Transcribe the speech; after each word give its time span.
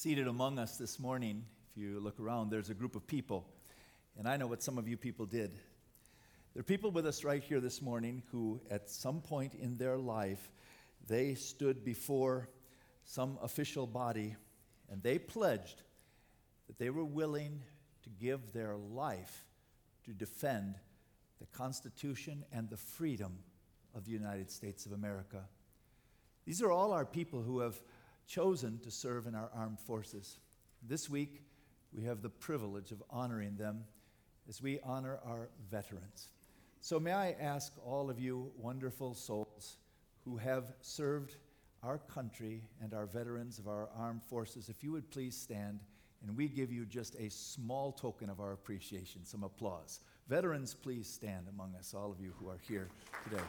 Seated 0.00 0.28
among 0.28 0.60
us 0.60 0.76
this 0.76 1.00
morning, 1.00 1.44
if 1.68 1.76
you 1.76 1.98
look 1.98 2.20
around, 2.20 2.50
there's 2.50 2.70
a 2.70 2.74
group 2.74 2.94
of 2.94 3.04
people. 3.04 3.44
And 4.16 4.28
I 4.28 4.36
know 4.36 4.46
what 4.46 4.62
some 4.62 4.78
of 4.78 4.86
you 4.86 4.96
people 4.96 5.26
did. 5.26 5.50
There 6.54 6.60
are 6.60 6.62
people 6.62 6.92
with 6.92 7.04
us 7.04 7.24
right 7.24 7.42
here 7.42 7.58
this 7.58 7.82
morning 7.82 8.22
who, 8.30 8.60
at 8.70 8.88
some 8.88 9.20
point 9.20 9.54
in 9.54 9.76
their 9.76 9.98
life, 9.98 10.52
they 11.08 11.34
stood 11.34 11.84
before 11.84 12.48
some 13.02 13.38
official 13.42 13.88
body 13.88 14.36
and 14.88 15.02
they 15.02 15.18
pledged 15.18 15.82
that 16.68 16.78
they 16.78 16.90
were 16.90 17.04
willing 17.04 17.60
to 18.04 18.08
give 18.24 18.52
their 18.52 18.76
life 18.76 19.46
to 20.04 20.12
defend 20.12 20.76
the 21.40 21.46
Constitution 21.46 22.44
and 22.52 22.70
the 22.70 22.76
freedom 22.76 23.36
of 23.96 24.04
the 24.04 24.12
United 24.12 24.48
States 24.48 24.86
of 24.86 24.92
America. 24.92 25.42
These 26.46 26.62
are 26.62 26.70
all 26.70 26.92
our 26.92 27.04
people 27.04 27.42
who 27.42 27.58
have 27.58 27.82
chosen 28.28 28.78
to 28.80 28.90
serve 28.90 29.26
in 29.26 29.34
our 29.34 29.50
armed 29.54 29.80
forces. 29.80 30.38
This 30.86 31.10
week, 31.10 31.42
we 31.92 32.04
have 32.04 32.22
the 32.22 32.28
privilege 32.28 32.92
of 32.92 33.02
honoring 33.10 33.56
them 33.56 33.84
as 34.48 34.62
we 34.62 34.78
honor 34.84 35.18
our 35.24 35.48
veterans. 35.70 36.28
So, 36.80 37.00
may 37.00 37.12
I 37.12 37.32
ask 37.40 37.72
all 37.84 38.08
of 38.08 38.20
you 38.20 38.52
wonderful 38.56 39.14
souls 39.14 39.78
who 40.24 40.36
have 40.36 40.74
served 40.80 41.34
our 41.82 41.98
country 41.98 42.62
and 42.82 42.92
our 42.92 43.06
veterans 43.06 43.58
of 43.58 43.68
our 43.68 43.88
armed 43.96 44.22
forces, 44.22 44.68
if 44.68 44.82
you 44.82 44.92
would 44.92 45.10
please 45.10 45.36
stand 45.36 45.80
and 46.22 46.36
we 46.36 46.48
give 46.48 46.72
you 46.72 46.84
just 46.84 47.14
a 47.16 47.30
small 47.30 47.92
token 47.92 48.28
of 48.28 48.40
our 48.40 48.52
appreciation, 48.52 49.24
some 49.24 49.44
applause. 49.44 50.00
Veterans, 50.28 50.74
please 50.74 51.08
stand 51.08 51.46
among 51.48 51.74
us, 51.76 51.94
all 51.94 52.10
of 52.10 52.20
you 52.20 52.32
who 52.38 52.48
are 52.48 52.58
here 52.66 52.88
today. 53.24 53.42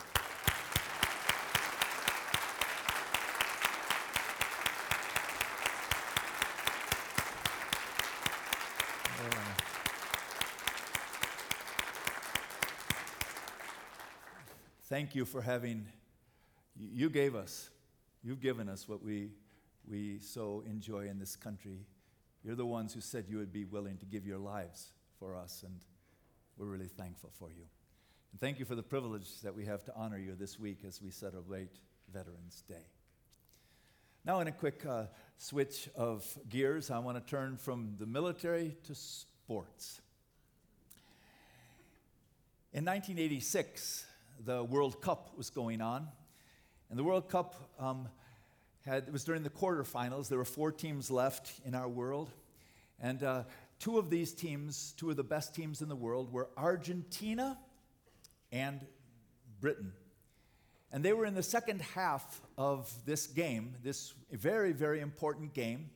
Thank 14.90 15.14
you 15.14 15.24
for 15.24 15.44
having, 15.44 15.86
you 16.76 17.12
gave 17.12 17.36
us, 17.36 17.70
you've 18.24 18.42
given 18.42 18.68
us 18.68 18.90
what 18.90 19.04
we, 19.04 19.30
we 19.88 20.18
so 20.20 20.64
enjoy 20.66 21.06
in 21.06 21.20
this 21.20 21.36
country. 21.36 21.86
You're 22.44 22.56
the 22.56 22.66
ones 22.66 22.96
who 22.96 23.00
said 23.00 23.26
you 23.30 23.38
would 23.38 23.54
be 23.54 23.66
willing 23.66 23.98
to 23.98 24.08
give 24.08 24.26
your 24.26 24.40
lives 24.40 24.94
for 25.20 25.36
us, 25.36 25.62
and 25.64 25.76
we're 26.58 26.66
really 26.66 26.88
thankful 26.88 27.30
for 27.38 27.52
you. 27.52 27.66
And 28.32 28.42
thank 28.42 28.58
you 28.58 28.66
for 28.66 28.74
the 28.74 28.82
privilege 28.82 29.42
that 29.44 29.54
we 29.54 29.64
have 29.66 29.84
to 29.84 29.94
honor 29.96 30.18
you 30.18 30.34
this 30.34 30.60
week 30.60 30.80
as 30.88 31.00
we 31.04 31.12
celebrate 31.12 31.76
Veterans 32.12 32.64
Day. 32.68 32.88
Now, 34.26 34.40
in 34.40 34.48
a 34.48 34.52
quick 34.52 34.88
uh, 34.88 35.04
switch 35.38 35.88
of 35.96 36.26
gears, 36.50 36.90
I 36.90 36.98
want 36.98 37.24
to 37.24 37.30
turn 37.30 37.58
from 37.58 37.94
the 38.00 38.08
military 38.08 38.76
to 38.86 38.96
sports. 38.96 40.02
In 42.74 42.86
1986, 42.86 44.08
the 44.46 44.64
World 44.64 45.02
Cup 45.02 45.32
was 45.38 45.50
going 45.50 45.82
on, 45.82 46.08
and 46.90 46.98
the 46.98 47.04
World 47.04 47.30
Cup 47.30 47.56
um, 47.80 48.08
had, 48.86 49.04
it 49.08 49.14
was 49.14 49.24
during 49.24 49.44
the 49.44 49.50
quarterfinals. 49.50 50.30
There 50.30 50.38
were 50.38 50.46
four 50.46 50.72
teams 50.72 51.12
left 51.12 51.52
in 51.66 51.76
our 51.76 51.88
world, 51.88 52.30
and 53.00 53.22
uh, 53.24 53.44
two 53.80 53.98
of 53.98 54.10
these 54.10 54.34
teams, 54.34 54.94
two 54.98 55.10
of 55.10 55.16
the 55.16 55.24
best 55.24 55.56
teams 55.56 55.82
in 55.82 55.90
the 55.90 55.96
world, 55.96 56.32
were 56.32 56.50
Argentina 56.58 57.58
and 58.52 58.86
Britain. 59.60 59.94
And 60.92 61.06
they 61.06 61.14
were 61.14 61.26
in 61.26 61.36
the 61.36 61.44
second 61.44 61.82
half 61.82 62.42
of 62.58 62.92
this 63.06 63.28
game, 63.28 63.76
this 63.84 64.14
very, 64.32 64.72
very 64.72 65.02
important 65.02 65.54
game. 65.54 65.92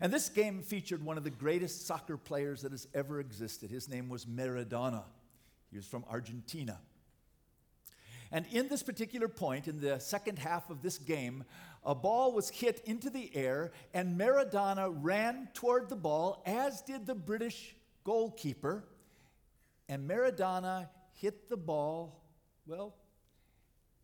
And 0.00 0.12
this 0.12 0.28
game 0.28 0.62
featured 0.62 1.04
one 1.04 1.18
of 1.18 1.24
the 1.24 1.30
greatest 1.30 1.86
soccer 1.86 2.16
players 2.16 2.62
that 2.62 2.70
has 2.70 2.86
ever 2.94 3.18
existed. 3.18 3.70
His 3.70 3.88
name 3.88 4.08
was 4.08 4.26
Maradona. 4.26 5.02
He 5.70 5.76
was 5.76 5.86
from 5.86 6.04
Argentina. 6.08 6.78
And 8.30 8.46
in 8.50 8.68
this 8.68 8.82
particular 8.82 9.28
point, 9.28 9.68
in 9.68 9.80
the 9.80 9.98
second 9.98 10.38
half 10.38 10.70
of 10.70 10.82
this 10.82 10.98
game, 10.98 11.44
a 11.84 11.94
ball 11.94 12.32
was 12.32 12.50
hit 12.50 12.82
into 12.84 13.08
the 13.08 13.34
air, 13.34 13.72
and 13.94 14.20
Maradona 14.20 14.94
ran 15.00 15.48
toward 15.54 15.88
the 15.88 15.96
ball, 15.96 16.42
as 16.44 16.82
did 16.82 17.06
the 17.06 17.14
British 17.14 17.74
goalkeeper. 18.04 18.84
And 19.88 20.08
Maradona 20.08 20.88
hit 21.14 21.48
the 21.48 21.56
ball, 21.56 22.22
well, 22.66 22.94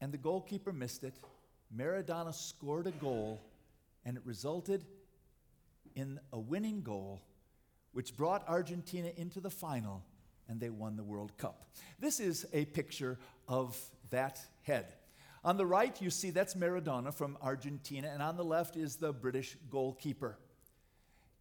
and 0.01 0.13
the 0.13 0.19
goalkeeper 0.19 0.73
missed 0.73 1.05
it. 1.05 1.15
Maradona 1.77 2.33
scored 2.33 2.87
a 2.87 2.93
goal, 2.93 3.41
and 4.05 4.17
it 4.17 4.23
resulted 4.25 4.85
in 5.95 6.19
a 6.33 6.39
winning 6.39 6.83
goal, 6.83 7.21
which 7.93 8.17
brought 8.17 8.49
Argentina 8.49 9.11
into 9.17 9.41
the 9.41 9.51
final, 9.51 10.03
and 10.49 10.61
they 10.61 10.71
won 10.71 10.97
the 10.97 11.05
World 11.05 11.37
Cup. 11.37 11.69
This 11.99 12.21
is 12.21 12.47
a 12.53 12.65
picture 12.67 13.19
of 13.49 13.79
that 14.11 14.41
head. 14.63 14.95
On 15.45 15.57
the 15.57 15.67
right, 15.67 16.01
you 16.01 16.11
see 16.11 16.31
that's 16.31 16.55
Maradona 16.55 17.13
from 17.13 17.37
Argentina, 17.43 18.09
and 18.13 18.23
on 18.23 18.37
the 18.37 18.45
left 18.45 18.77
is 18.77 18.97
the 18.97 19.13
British 19.13 19.57
goalkeeper. 19.71 20.39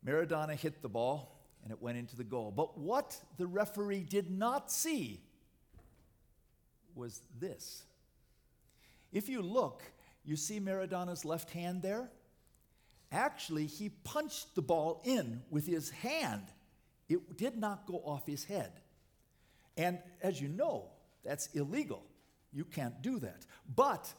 Maradona 0.05 0.55
hit 0.55 0.81
the 0.81 0.89
ball, 0.89 1.39
and 1.63 1.71
it 1.71 1.81
went 1.81 1.97
into 1.97 2.17
the 2.17 2.23
goal. 2.23 2.51
But 2.51 2.77
what 2.77 3.17
the 3.37 3.47
referee 3.47 4.03
did 4.03 4.29
not 4.29 4.71
see 4.71 5.21
was 6.95 7.21
this. 7.39 7.83
If 9.13 9.29
you 9.29 9.41
look, 9.41 9.83
you 10.25 10.35
see 10.35 10.59
Maradona's 10.59 11.23
left 11.23 11.51
hand 11.51 11.81
there? 11.81 12.09
Actually, 13.11 13.67
he 13.67 13.89
punched 13.89 14.55
the 14.55 14.61
ball 14.61 15.01
in 15.05 15.41
with 15.49 15.65
his 15.65 15.91
hand. 15.91 16.43
It 17.07 17.37
did 17.37 17.57
not 17.57 17.85
go 17.85 18.01
off 18.05 18.25
his 18.25 18.43
head. 18.43 18.71
And 19.77 19.99
as 20.21 20.41
you 20.41 20.47
know, 20.47 20.89
that's 21.23 21.47
illegal. 21.53 22.03
You 22.53 22.65
can't 22.65 23.01
do 23.01 23.19
that. 23.19 23.45
But 23.75 24.13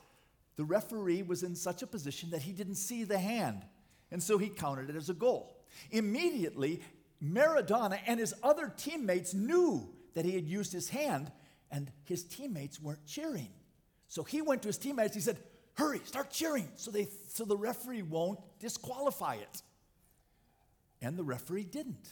the 0.56 0.64
referee 0.64 1.22
was 1.22 1.42
in 1.42 1.54
such 1.54 1.82
a 1.82 1.86
position 1.86 2.30
that 2.30 2.42
he 2.42 2.52
didn't 2.52 2.76
see 2.76 3.04
the 3.04 3.18
hand. 3.18 3.62
And 4.10 4.22
so 4.22 4.38
he 4.38 4.48
counted 4.48 4.90
it 4.90 4.96
as 4.96 5.10
a 5.10 5.14
goal. 5.14 5.56
Immediately, 5.90 6.80
Maradona 7.22 7.98
and 8.06 8.20
his 8.20 8.34
other 8.42 8.72
teammates 8.76 9.34
knew 9.34 9.88
that 10.14 10.24
he 10.24 10.34
had 10.34 10.46
used 10.46 10.72
his 10.72 10.88
hand, 10.88 11.30
and 11.70 11.90
his 12.04 12.22
teammates 12.24 12.80
weren't 12.80 13.04
cheering. 13.06 13.50
So 14.08 14.22
he 14.22 14.42
went 14.42 14.62
to 14.62 14.68
his 14.68 14.78
teammates, 14.78 15.14
he 15.14 15.20
said, 15.20 15.38
Hurry, 15.76 16.00
start 16.04 16.30
cheering 16.30 16.68
so, 16.76 16.92
they, 16.92 17.08
so 17.28 17.44
the 17.44 17.56
referee 17.56 18.02
won't 18.02 18.38
disqualify 18.60 19.34
it. 19.34 19.62
And 21.02 21.18
the 21.18 21.24
referee 21.24 21.64
didn't. 21.64 22.08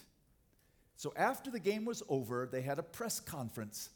So 0.96 1.12
after 1.16 1.50
the 1.50 1.60
game 1.60 1.84
was 1.84 2.02
over, 2.08 2.48
they 2.50 2.62
had 2.62 2.78
a 2.80 2.82
press 2.82 3.20
conference. 3.20 3.90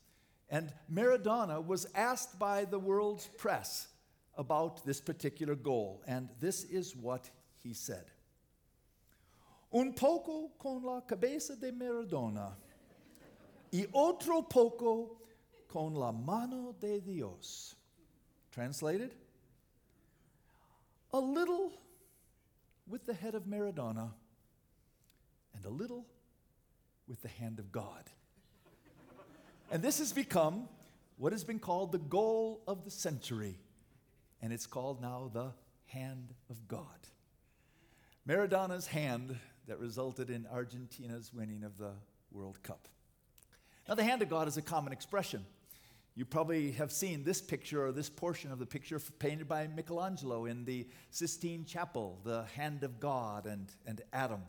And 0.49 0.73
Maradona 0.93 1.65
was 1.65 1.87
asked 1.95 2.39
by 2.39 2.65
the 2.65 2.79
world's 2.79 3.27
press 3.27 3.89
about 4.37 4.85
this 4.85 5.01
particular 5.01 5.55
goal. 5.55 6.03
And 6.07 6.29
this 6.41 6.65
is 6.65 6.95
what 6.95 7.31
he 7.63 7.73
said 7.73 8.05
Un 9.73 9.93
poco 9.93 10.53
con 10.59 10.83
la 10.83 11.01
cabeza 11.01 11.57
de 11.57 11.73
Maradona 11.73 12.53
y 13.73 13.87
otro 13.93 14.43
poco 14.43 15.19
con 15.69 15.95
la 15.95 16.13
mano 16.13 16.75
de 16.81 17.01
Dios. 17.01 17.75
Translated? 18.53 19.15
A 21.13 21.19
little 21.19 21.73
with 22.89 23.05
the 23.07 23.15
head 23.15 23.35
of 23.35 23.45
Maradona 23.45 24.11
and 25.55 25.65
a 25.65 25.69
little 25.69 26.07
with 27.09 27.21
the 27.23 27.29
hand 27.29 27.59
of 27.59 27.73
God. 27.73 28.05
And 29.71 29.83
this 29.83 29.99
has 29.99 30.13
become 30.13 30.69
what 31.17 31.33
has 31.33 31.45
been 31.45 31.59
called 31.59 31.93
the 31.93 31.99
goal 31.99 32.63
of 32.67 32.85
the 32.85 32.91
century. 32.91 33.59
And 34.43 34.53
it's 34.53 34.67
called 34.67 35.01
now 35.01 35.31
the 35.33 35.53
hand 35.87 36.35
of 36.51 36.69
God. 36.69 36.87
Maradona's 38.27 38.87
hand 38.87 39.37
that 39.67 39.79
resulted 39.79 40.31
in 40.31 40.47
Argentina's 40.53 41.33
winning 41.33 41.65
of 41.65 41.79
the 41.79 41.93
World 42.33 42.63
Cup. 42.63 42.89
Now, 43.89 43.95
the 43.95 44.05
hand 44.05 44.23
of 44.23 44.29
God 44.29 44.49
is 44.49 44.57
a 44.57 44.63
common 44.63 44.93
expression. 44.93 45.45
You 46.17 46.25
probably 46.25 46.73
have 46.73 46.91
seen 46.91 47.25
this 47.25 47.41
picture 47.41 47.87
or 47.87 47.93
this 47.93 48.09
portion 48.09 48.51
of 48.51 48.59
the 48.59 48.67
picture 48.67 48.99
painted 49.19 49.49
by 49.49 49.69
Michelangelo 49.69 50.47
in 50.47 50.65
the 50.65 50.89
Sistine 51.11 51.65
Chapel, 51.65 52.19
the 52.25 52.45
hand 52.55 52.83
of 52.85 52.99
God 52.99 53.47
and, 53.47 53.71
and 53.87 54.01
Adam. 54.13 54.43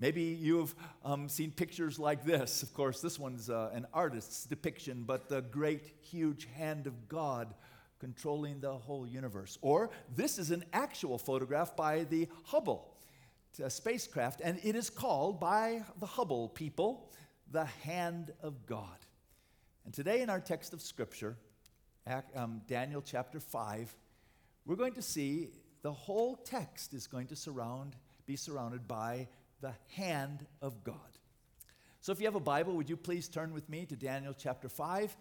Maybe 0.00 0.22
you've 0.22 0.74
um, 1.04 1.28
seen 1.28 1.50
pictures 1.50 1.98
like 1.98 2.24
this. 2.24 2.62
Of 2.62 2.72
course, 2.72 3.00
this 3.00 3.18
one's 3.18 3.50
uh, 3.50 3.70
an 3.72 3.86
artist's 3.92 4.44
depiction, 4.44 5.02
but 5.04 5.28
the 5.28 5.42
great, 5.42 5.92
huge 6.00 6.46
hand 6.54 6.86
of 6.86 7.08
God 7.08 7.52
controlling 7.98 8.60
the 8.60 8.72
whole 8.72 9.06
universe. 9.06 9.58
Or 9.60 9.90
this 10.14 10.38
is 10.38 10.52
an 10.52 10.64
actual 10.72 11.18
photograph 11.18 11.74
by 11.74 12.04
the 12.04 12.28
Hubble 12.44 12.94
spacecraft, 13.68 14.40
and 14.44 14.60
it 14.62 14.76
is 14.76 14.88
called 14.88 15.40
by 15.40 15.82
the 15.98 16.06
Hubble 16.06 16.48
people 16.48 17.10
the 17.50 17.64
hand 17.64 18.30
of 18.40 18.66
God. 18.66 18.98
And 19.84 19.92
today, 19.92 20.20
in 20.20 20.30
our 20.30 20.38
text 20.38 20.72
of 20.72 20.80
Scripture, 20.80 21.36
um, 22.36 22.60
Daniel 22.68 23.02
chapter 23.02 23.40
5, 23.40 23.96
we're 24.64 24.76
going 24.76 24.92
to 24.92 25.02
see 25.02 25.48
the 25.82 25.92
whole 25.92 26.36
text 26.36 26.94
is 26.94 27.08
going 27.08 27.26
to 27.28 27.36
surround 27.36 27.96
be 28.26 28.36
surrounded 28.36 28.86
by 28.86 29.26
the 29.60 29.74
hand 29.94 30.46
of 30.62 30.84
God. 30.84 30.96
So 32.00 32.12
if 32.12 32.20
you 32.20 32.26
have 32.26 32.34
a 32.34 32.40
Bible, 32.40 32.74
would 32.74 32.88
you 32.88 32.96
please 32.96 33.28
turn 33.28 33.52
with 33.52 33.68
me 33.68 33.84
to 33.86 33.96
Daniel 33.96 34.34
chapter 34.36 34.68
5? 34.68 35.16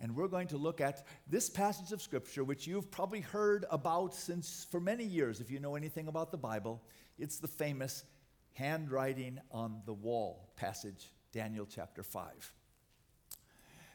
And 0.00 0.14
we're 0.14 0.28
going 0.28 0.48
to 0.48 0.56
look 0.56 0.80
at 0.80 1.06
this 1.28 1.50
passage 1.50 1.90
of 1.92 2.00
Scripture, 2.00 2.44
which 2.44 2.66
you've 2.66 2.90
probably 2.90 3.20
heard 3.20 3.64
about 3.70 4.14
since 4.14 4.66
for 4.70 4.78
many 4.78 5.04
years, 5.04 5.40
if 5.40 5.50
you 5.50 5.58
know 5.58 5.74
anything 5.74 6.06
about 6.06 6.30
the 6.30 6.38
Bible. 6.38 6.82
It's 7.18 7.38
the 7.38 7.48
famous 7.48 8.04
handwriting 8.52 9.40
on 9.50 9.82
the 9.86 9.94
wall 9.94 10.50
passage, 10.56 11.10
Daniel 11.32 11.66
chapter 11.68 12.02
5. 12.02 12.52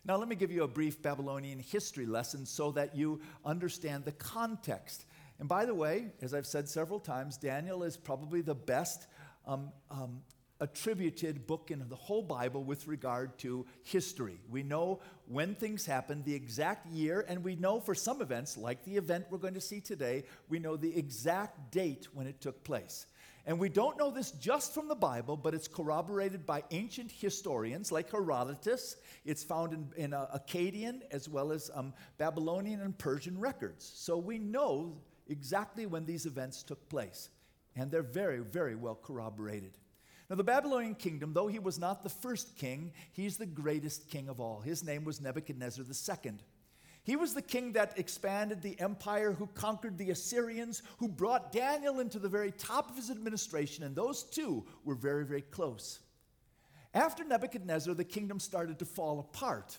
Now, 0.06 0.18
let 0.18 0.28
me 0.28 0.36
give 0.36 0.52
you 0.52 0.64
a 0.64 0.68
brief 0.68 1.02
Babylonian 1.02 1.60
history 1.60 2.06
lesson 2.06 2.46
so 2.46 2.72
that 2.72 2.96
you 2.96 3.22
understand 3.46 4.04
the 4.04 4.12
context. 4.12 5.06
And 5.40 5.48
by 5.48 5.64
the 5.66 5.74
way, 5.74 6.08
as 6.22 6.34
I've 6.34 6.46
said 6.46 6.68
several 6.68 7.00
times, 7.00 7.38
Daniel 7.38 7.84
is 7.84 7.96
probably 7.96 8.42
the 8.42 8.56
best 8.56 9.08
um, 9.46 9.72
um, 9.92 10.22
attributed 10.60 11.46
book 11.46 11.72
in 11.72 11.88
the 11.90 11.96
whole 11.96 12.22
Bible 12.22 12.64
with 12.64 12.88
regard 12.88 13.38
to 13.40 13.66
history. 13.82 14.40
We 14.50 14.64
know 14.64 15.02
when 15.28 15.56
things 15.56 15.86
happened, 15.86 16.24
the 16.26 16.34
exact 16.36 16.88
year, 16.88 17.26
and 17.28 17.44
we 17.44 17.56
know 17.56 17.80
for 17.80 17.94
some 17.94 18.22
events, 18.22 18.58
like 18.58 18.84
the 18.86 18.96
event 18.96 19.26
we're 19.30 19.40
going 19.40 19.56
to 19.56 19.62
see 19.62 19.82
today, 19.82 20.24
we 20.50 20.60
know 20.60 20.78
the 20.78 20.96
exact 20.98 21.72
date 21.72 22.08
when 22.14 22.28
it 22.28 22.40
took 22.40 22.64
place. 22.64 23.08
And 23.46 23.60
we 23.60 23.68
don't 23.68 23.98
know 23.98 24.10
this 24.10 24.32
just 24.32 24.74
from 24.74 24.88
the 24.88 24.96
Bible, 24.96 25.36
but 25.36 25.54
it's 25.54 25.68
corroborated 25.68 26.46
by 26.46 26.64
ancient 26.72 27.12
historians 27.12 27.92
like 27.92 28.10
Herodotus. 28.10 28.96
It's 29.26 29.44
found 29.44 29.74
in, 29.74 29.90
in 29.98 30.14
uh, 30.14 30.40
Akkadian 30.40 31.02
as 31.12 31.28
well 31.28 31.52
as 31.52 31.70
um, 31.74 31.94
Babylonian 32.18 32.80
and 32.80 32.98
Persian 32.98 33.38
records. 33.38 33.92
So 33.96 34.18
we 34.18 34.40
know 34.40 34.96
exactly 35.28 35.86
when 35.86 36.06
these 36.06 36.26
events 36.26 36.64
took 36.64 36.88
place. 36.88 37.30
And 37.76 37.90
they're 37.90 38.04
very, 38.04 38.40
very 38.40 38.76
well 38.76 38.96
corroborated. 38.96 39.78
Now, 40.30 40.36
the 40.38 40.44
Babylonian 40.44 40.96
kingdom, 40.96 41.34
though 41.34 41.48
he 41.48 41.60
was 41.60 41.78
not 41.78 42.04
the 42.04 42.10
first 42.10 42.58
king, 42.58 42.94
he's 43.12 43.38
the 43.38 43.46
greatest 43.46 44.10
king 44.10 44.30
of 44.30 44.40
all. 44.40 44.62
His 44.62 44.84
name 44.84 45.04
was 45.04 45.22
Nebuchadnezzar 45.22 45.86
II. 45.86 46.34
He 47.04 47.18
was 47.18 47.34
the 47.34 47.42
king 47.42 47.74
that 47.74 48.00
expanded 48.00 48.62
the 48.62 48.80
empire, 48.80 49.34
who 49.34 49.48
conquered 49.48 49.98
the 49.98 50.12
Assyrians, 50.12 50.82
who 50.98 51.10
brought 51.10 51.52
Daniel 51.52 52.00
into 52.00 52.18
the 52.18 52.30
very 52.30 52.52
top 52.52 52.90
of 52.90 52.96
his 52.96 53.10
administration, 53.10 53.84
and 53.84 53.94
those 53.94 54.24
two 54.24 54.66
were 54.86 54.96
very, 54.96 55.26
very 55.26 55.42
close. 55.42 56.00
After 56.94 57.26
Nebuchadnezzar, 57.26 57.94
the 57.94 58.06
kingdom 58.06 58.40
started 58.40 58.80
to 58.80 58.86
fall 58.86 59.20
apart. 59.20 59.78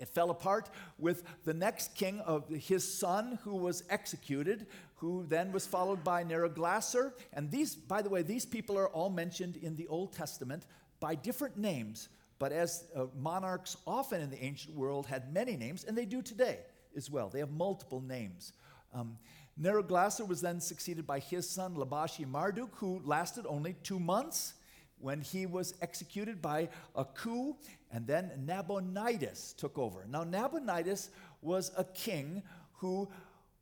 It 0.00 0.08
fell 0.08 0.30
apart 0.30 0.70
with 0.98 1.22
the 1.44 1.54
next 1.54 1.94
king 1.94 2.20
of 2.20 2.48
his 2.48 2.82
son, 2.98 3.38
who 3.44 3.54
was 3.54 3.84
executed, 3.88 4.66
who 4.96 5.24
then 5.28 5.52
was 5.52 5.66
followed 5.66 6.02
by 6.02 6.24
Neriglissar. 6.24 7.12
And 7.32 7.50
these, 7.50 7.76
by 7.76 8.02
the 8.02 8.08
way, 8.08 8.22
these 8.22 8.44
people 8.44 8.76
are 8.76 8.88
all 8.88 9.10
mentioned 9.10 9.56
in 9.56 9.76
the 9.76 9.86
Old 9.86 10.12
Testament 10.12 10.64
by 10.98 11.14
different 11.14 11.56
names 11.56 12.08
but 12.40 12.52
as 12.52 12.84
uh, 12.96 13.04
monarchs 13.20 13.76
often 13.86 14.22
in 14.22 14.30
the 14.30 14.42
ancient 14.42 14.74
world 14.74 15.06
had 15.06 15.32
many 15.32 15.56
names, 15.56 15.84
and 15.84 15.96
they 15.96 16.06
do 16.06 16.22
today 16.22 16.60
as 16.96 17.08
well, 17.10 17.28
they 17.28 17.38
have 17.38 17.50
multiple 17.50 18.00
names. 18.00 18.54
Um, 18.92 19.18
Neriglissar 19.60 20.26
was 20.26 20.40
then 20.40 20.58
succeeded 20.58 21.06
by 21.06 21.18
his 21.20 21.48
son 21.48 21.76
Labashi 21.76 22.26
Marduk, 22.26 22.70
who 22.76 23.02
lasted 23.04 23.44
only 23.46 23.76
two 23.82 24.00
months 24.00 24.54
when 25.00 25.20
he 25.20 25.46
was 25.46 25.74
executed 25.80 26.40
by 26.40 26.68
a 26.94 27.04
coup, 27.04 27.56
and 27.92 28.06
then 28.06 28.30
Nabonidus 28.44 29.54
took 29.56 29.78
over. 29.78 30.06
Now, 30.08 30.24
Nabonidus 30.24 31.10
was 31.42 31.72
a 31.76 31.84
king 31.84 32.42
who, 32.74 33.08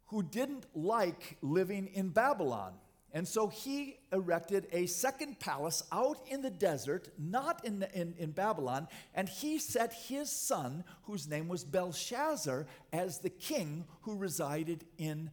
who 0.06 0.22
didn't 0.22 0.66
like 0.74 1.36
living 1.42 1.88
in 1.94 2.08
Babylon. 2.10 2.74
And 3.12 3.26
so 3.26 3.48
he 3.48 3.96
erected 4.12 4.66
a 4.70 4.86
second 4.86 5.40
palace 5.40 5.82
out 5.90 6.18
in 6.28 6.42
the 6.42 6.50
desert, 6.50 7.08
not 7.18 7.64
in, 7.64 7.84
in, 7.94 8.14
in, 8.18 8.32
Babylon, 8.32 8.86
and 9.14 9.28
he 9.28 9.58
set 9.58 9.94
his 9.94 10.30
son, 10.30 10.84
whose 11.04 11.26
name 11.26 11.48
was 11.48 11.64
Belshazzar, 11.64 12.66
as 12.92 13.18
the 13.18 13.30
king 13.30 13.86
who 14.02 14.16
resided 14.16 14.84
in 14.98 15.30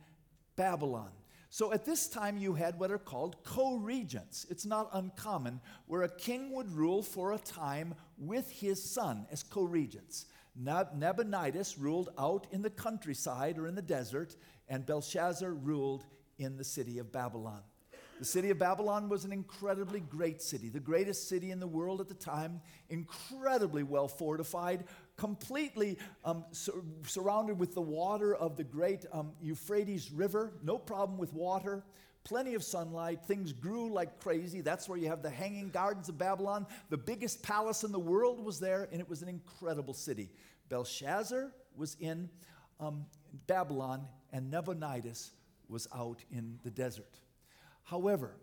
Babylon. 0.55 1.11
So 1.55 1.71
at 1.71 1.85
this 1.85 2.09
time, 2.09 2.37
you 2.37 2.53
had 2.53 2.77
what 2.77 2.91
are 2.91 2.97
called 2.97 3.41
co 3.45 3.77
regents. 3.77 4.45
It's 4.49 4.65
not 4.65 4.89
uncommon 4.91 5.61
where 5.87 6.01
a 6.01 6.09
king 6.09 6.51
would 6.51 6.69
rule 6.69 7.01
for 7.01 7.31
a 7.31 7.37
time 7.37 7.95
with 8.17 8.51
his 8.51 8.83
son 8.83 9.25
as 9.31 9.41
co 9.41 9.63
regents. 9.63 10.25
Nabonidus 10.61 11.77
ruled 11.77 12.09
out 12.19 12.45
in 12.51 12.61
the 12.61 12.69
countryside 12.69 13.57
or 13.57 13.67
in 13.67 13.75
the 13.75 13.81
desert, 13.81 14.35
and 14.67 14.85
Belshazzar 14.85 15.53
ruled 15.53 16.03
in 16.39 16.57
the 16.57 16.63
city 16.65 16.99
of 16.99 17.13
Babylon. 17.13 17.61
The 18.19 18.25
city 18.25 18.49
of 18.49 18.59
Babylon 18.59 19.07
was 19.07 19.23
an 19.23 19.31
incredibly 19.31 20.01
great 20.01 20.41
city, 20.41 20.67
the 20.67 20.81
greatest 20.81 21.29
city 21.29 21.51
in 21.51 21.61
the 21.61 21.67
world 21.67 22.01
at 22.01 22.09
the 22.09 22.15
time, 22.15 22.59
incredibly 22.89 23.83
well 23.83 24.09
fortified, 24.09 24.83
completely 25.17 25.97
um, 26.23 26.45
sur- 26.51 26.83
surrounded 27.05 27.59
with 27.59 27.73
the 27.73 27.81
water 27.81 28.35
of 28.35 28.57
the 28.57 28.63
great 28.63 29.05
um, 29.11 29.31
Euphrates 29.41 30.11
River, 30.11 30.53
no 30.63 30.77
problem 30.77 31.17
with 31.17 31.33
water, 31.33 31.83
plenty 32.23 32.55
of 32.55 32.63
sunlight, 32.63 33.23
things 33.25 33.53
grew 33.53 33.91
like 33.91 34.19
crazy. 34.19 34.61
That's 34.61 34.89
where 34.89 34.97
you 34.97 35.07
have 35.07 35.21
the 35.21 35.29
Hanging 35.29 35.69
Gardens 35.69 36.09
of 36.09 36.17
Babylon. 36.17 36.65
The 36.89 36.97
biggest 36.97 37.43
palace 37.43 37.83
in 37.83 37.91
the 37.91 37.99
world 37.99 38.43
was 38.43 38.59
there, 38.59 38.89
and 38.91 38.99
it 38.99 39.07
was 39.07 39.21
an 39.21 39.29
incredible 39.29 39.93
city. 39.93 40.29
Belshazzar 40.69 41.51
was 41.77 41.95
in 41.99 42.29
um, 42.79 43.05
Babylon, 43.47 44.07
and 44.33 44.51
Nabonidus 44.51 45.31
was 45.69 45.87
out 45.95 46.23
in 46.31 46.59
the 46.63 46.71
desert. 46.71 47.19
However, 47.83 48.35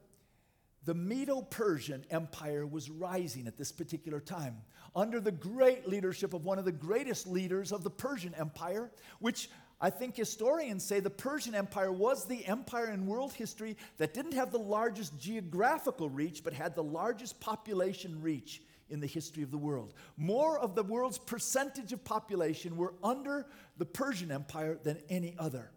the 0.85 0.95
Medo 0.95 1.43
Persian 1.43 2.05
Empire 2.11 2.67
was 2.67 2.91
rising 2.91 3.47
at 3.47 3.57
this 3.57 3.71
particular 3.73 4.21
time 4.21 4.57
under 4.95 5.21
the 5.21 5.33
great 5.33 5.89
leadership 5.89 6.35
of 6.35 6.45
one 6.45 6.59
of 6.59 6.65
the 6.65 6.73
greatest 6.73 7.27
leaders 7.27 7.73
of 7.73 7.83
the 7.83 7.91
Persian 7.91 8.35
Empire, 8.35 8.91
which 9.21 9.49
I 9.81 9.91
think 9.91 10.17
historians 10.17 10.85
say 10.85 11.01
the 11.01 11.11
Persian 11.11 11.55
Empire 11.55 11.91
was 11.91 12.25
the 12.25 12.47
empire 12.47 12.91
in 12.91 13.07
world 13.07 13.33
history 13.33 13.77
that 13.97 14.15
didn't 14.15 14.35
have 14.35 14.53
the 14.53 14.59
largest 14.59 15.19
geographical 15.19 16.09
reach, 16.09 16.45
but 16.45 16.53
had 16.53 16.75
the 16.75 16.85
largest 16.85 17.41
population 17.41 18.23
reach 18.23 18.63
in 18.91 19.01
the 19.01 19.07
history 19.07 19.43
of 19.43 19.51
the 19.51 19.59
world. 19.59 19.95
More 20.17 20.59
of 20.59 20.75
the 20.75 20.85
world's 20.85 21.19
percentage 21.19 21.93
of 21.93 22.05
population 22.05 22.77
were 22.77 22.95
under 23.03 23.47
the 23.79 23.87
Persian 23.87 24.31
Empire 24.31 24.79
than 24.85 24.99
any 25.09 25.35
other. 25.39 25.71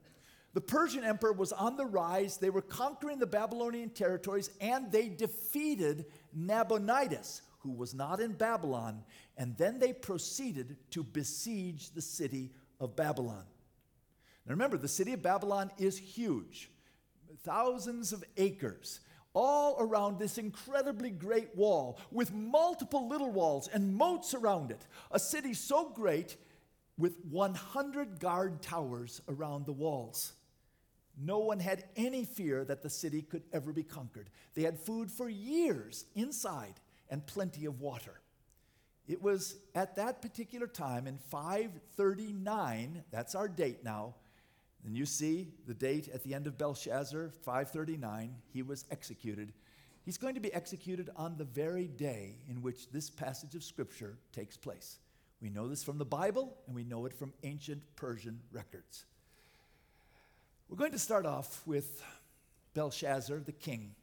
The 0.54 0.62
Persian 0.62 1.04
emperor 1.04 1.34
was 1.34 1.52
on 1.52 1.76
the 1.76 1.86
rise. 1.86 2.38
They 2.38 2.50
were 2.50 2.62
conquering 2.62 3.20
the 3.20 3.26
Babylonian 3.26 3.90
territories 3.90 4.50
and 4.62 4.92
they 4.92 5.10
defeated 5.10 6.06
Nabonidus, 6.34 7.42
who 7.66 7.72
was 7.72 7.96
not 7.96 8.20
in 8.20 8.34
Babylon. 8.34 9.04
And 9.38 9.58
then 9.58 9.80
they 9.80 9.92
proceeded 9.92 10.78
to 10.92 11.04
besiege 11.04 11.90
the 11.92 12.02
city 12.02 12.52
of 12.80 12.96
Babylon. 12.96 13.44
Now 14.46 14.52
remember, 14.52 14.78
the 14.78 14.88
city 14.88 15.14
of 15.14 15.24
Babylon 15.24 15.72
is 15.80 15.98
huge, 15.98 16.70
thousands 17.44 18.14
of 18.14 18.24
acres 18.38 19.00
all 19.34 19.76
around 19.80 20.18
this 20.18 20.38
incredibly 20.38 21.10
great 21.10 21.54
wall 21.56 22.00
with 22.12 22.34
multiple 22.34 23.10
little 23.10 23.32
walls 23.32 23.68
and 23.74 23.94
moats 23.94 24.34
around 24.34 24.72
it. 24.72 24.86
A 25.12 25.20
city 25.20 25.54
so 25.54 25.90
great 25.90 26.38
with 26.98 27.18
100 27.30 28.20
guard 28.20 28.62
towers 28.62 29.22
around 29.28 29.66
the 29.66 29.74
walls. 29.74 30.34
No 31.18 31.40
one 31.40 31.60
had 31.60 31.84
any 31.96 32.24
fear 32.26 32.64
that 32.66 32.82
the 32.82 32.90
city 32.90 33.24
could 33.24 33.44
ever 33.52 33.74
be 33.74 33.84
conquered. 33.84 34.30
They 34.54 34.62
had 34.62 34.80
food 34.80 35.12
for 35.12 35.28
years 35.28 36.06
inside 36.16 36.80
and 37.10 37.26
plenty 37.26 37.66
of 37.66 37.82
water. 37.82 38.20
It 39.08 39.22
was 39.22 39.56
at 39.76 39.96
that 39.98 40.22
particular 40.22 40.68
time 40.68 41.06
in 41.08 41.18
539, 41.18 43.04
that's 43.12 43.36
our 43.36 43.48
date 43.48 43.84
now, 43.84 44.16
and 44.86 44.96
you 44.96 45.06
see 45.06 45.48
the 45.68 45.74
date 45.74 46.10
at 46.14 46.24
the 46.24 46.34
end 46.34 46.48
of 46.48 46.58
Belshazzar, 46.58 47.30
539, 47.44 48.36
he 48.54 48.62
was 48.62 48.86
executed. 48.92 49.54
He's 50.04 50.18
going 50.18 50.36
to 50.36 50.40
be 50.40 50.54
executed 50.54 51.10
on 51.16 51.38
the 51.38 51.44
very 51.44 51.88
day 51.88 52.38
in 52.48 52.62
which 52.62 52.92
this 52.92 53.10
passage 53.10 53.56
of 53.56 53.64
Scripture 53.64 54.18
takes 54.32 54.58
place. 54.58 55.00
We 55.42 55.50
know 55.50 55.68
this 55.68 55.84
from 55.84 55.98
the 55.98 56.06
Bible, 56.06 56.56
and 56.68 56.76
we 56.76 56.84
know 56.84 57.06
it 57.06 57.14
from 57.14 57.34
ancient 57.44 57.82
Persian 57.96 58.40
records. 58.52 59.06
We're 60.70 60.78
going 60.78 60.92
to 60.92 61.00
start 61.00 61.26
off 61.26 61.62
with 61.66 62.04
Belshazzar, 62.74 63.40
the 63.40 63.52
king, 63.52 63.96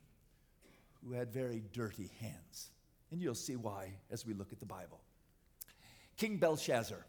who 1.04 1.12
had 1.12 1.32
very 1.32 1.62
dirty 1.72 2.10
hands. 2.20 2.71
And 3.12 3.20
you'll 3.20 3.34
see 3.34 3.56
why 3.56 3.92
as 4.10 4.26
we 4.26 4.32
look 4.32 4.52
at 4.52 4.58
the 4.58 4.66
Bible. 4.66 4.98
King 6.16 6.38
Belshazzar 6.38 7.04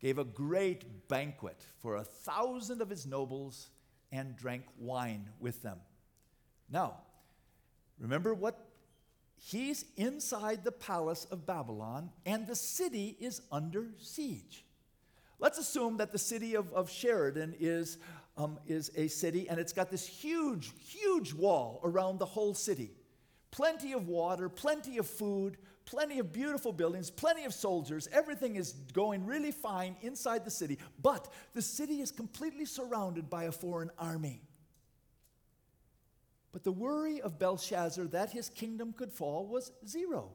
gave 0.00 0.18
a 0.18 0.24
great 0.24 1.08
banquet 1.08 1.60
for 1.78 1.96
a 1.96 2.02
thousand 2.02 2.80
of 2.80 2.88
his 2.88 3.06
nobles 3.06 3.68
and 4.10 4.36
drank 4.36 4.64
wine 4.78 5.28
with 5.38 5.62
them. 5.62 5.78
Now, 6.70 6.94
remember 8.00 8.32
what? 8.32 8.58
He's 9.36 9.84
inside 9.96 10.64
the 10.64 10.72
palace 10.72 11.26
of 11.30 11.46
Babylon, 11.46 12.10
and 12.26 12.46
the 12.46 12.56
city 12.56 13.16
is 13.20 13.42
under 13.52 13.86
siege. 14.00 14.64
Let's 15.38 15.58
assume 15.58 15.98
that 15.98 16.10
the 16.10 16.18
city 16.18 16.54
of, 16.56 16.72
of 16.72 16.90
Sheridan 16.90 17.54
is 17.60 17.98
um, 18.38 18.58
is 18.66 18.90
a 18.96 19.08
city, 19.08 19.48
and 19.48 19.58
it's 19.58 19.72
got 19.72 19.90
this 19.90 20.06
huge, 20.06 20.72
huge 20.78 21.32
wall 21.34 21.80
around 21.82 22.18
the 22.18 22.26
whole 22.26 22.54
city. 22.54 22.92
Plenty 23.58 23.92
of 23.92 24.06
water, 24.06 24.48
plenty 24.48 24.98
of 24.98 25.06
food, 25.08 25.56
plenty 25.84 26.20
of 26.20 26.32
beautiful 26.32 26.72
buildings, 26.72 27.10
plenty 27.10 27.44
of 27.44 27.52
soldiers. 27.52 28.08
Everything 28.12 28.54
is 28.54 28.70
going 28.92 29.26
really 29.26 29.50
fine 29.50 29.96
inside 30.00 30.44
the 30.44 30.50
city. 30.50 30.78
But 31.02 31.26
the 31.54 31.60
city 31.60 32.00
is 32.00 32.12
completely 32.12 32.66
surrounded 32.66 33.28
by 33.28 33.44
a 33.44 33.52
foreign 33.52 33.90
army. 33.98 34.42
But 36.52 36.62
the 36.62 36.70
worry 36.70 37.20
of 37.20 37.40
Belshazzar 37.40 38.04
that 38.06 38.30
his 38.30 38.48
kingdom 38.48 38.92
could 38.92 39.10
fall 39.10 39.44
was 39.44 39.72
zero. 39.84 40.30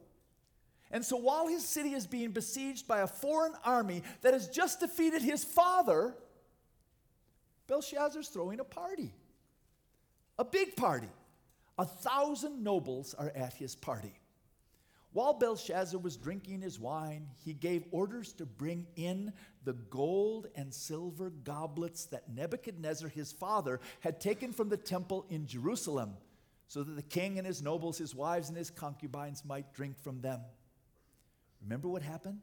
And 0.90 1.02
so 1.02 1.16
while 1.16 1.48
his 1.48 1.66
city 1.66 1.94
is 1.94 2.06
being 2.06 2.30
besieged 2.30 2.86
by 2.86 3.00
a 3.00 3.06
foreign 3.06 3.54
army 3.64 4.02
that 4.20 4.34
has 4.34 4.48
just 4.48 4.80
defeated 4.80 5.22
his 5.22 5.44
father, 5.44 6.14
Belshazzar's 7.68 8.28
throwing 8.28 8.60
a 8.60 8.64
party. 8.64 9.14
A 10.38 10.44
big 10.44 10.76
party. 10.76 11.08
A 11.78 11.84
thousand 11.84 12.62
nobles 12.62 13.14
are 13.14 13.32
at 13.34 13.54
his 13.54 13.74
party. 13.74 14.14
While 15.12 15.34
Belshazzar 15.34 16.00
was 16.00 16.16
drinking 16.16 16.60
his 16.60 16.80
wine, 16.80 17.28
he 17.44 17.52
gave 17.52 17.84
orders 17.92 18.32
to 18.34 18.46
bring 18.46 18.86
in 18.96 19.32
the 19.64 19.72
gold 19.72 20.48
and 20.56 20.74
silver 20.74 21.30
goblets 21.30 22.06
that 22.06 22.28
Nebuchadnezzar, 22.28 23.08
his 23.08 23.30
father, 23.30 23.80
had 24.00 24.20
taken 24.20 24.52
from 24.52 24.68
the 24.68 24.76
temple 24.76 25.24
in 25.30 25.46
Jerusalem, 25.46 26.14
so 26.66 26.82
that 26.82 26.96
the 26.96 27.02
king 27.02 27.38
and 27.38 27.46
his 27.46 27.62
nobles, 27.62 27.96
his 27.96 28.12
wives, 28.12 28.48
and 28.48 28.58
his 28.58 28.70
concubines 28.70 29.44
might 29.44 29.72
drink 29.72 29.96
from 30.02 30.20
them. 30.20 30.40
Remember 31.62 31.88
what 31.88 32.02
happened? 32.02 32.40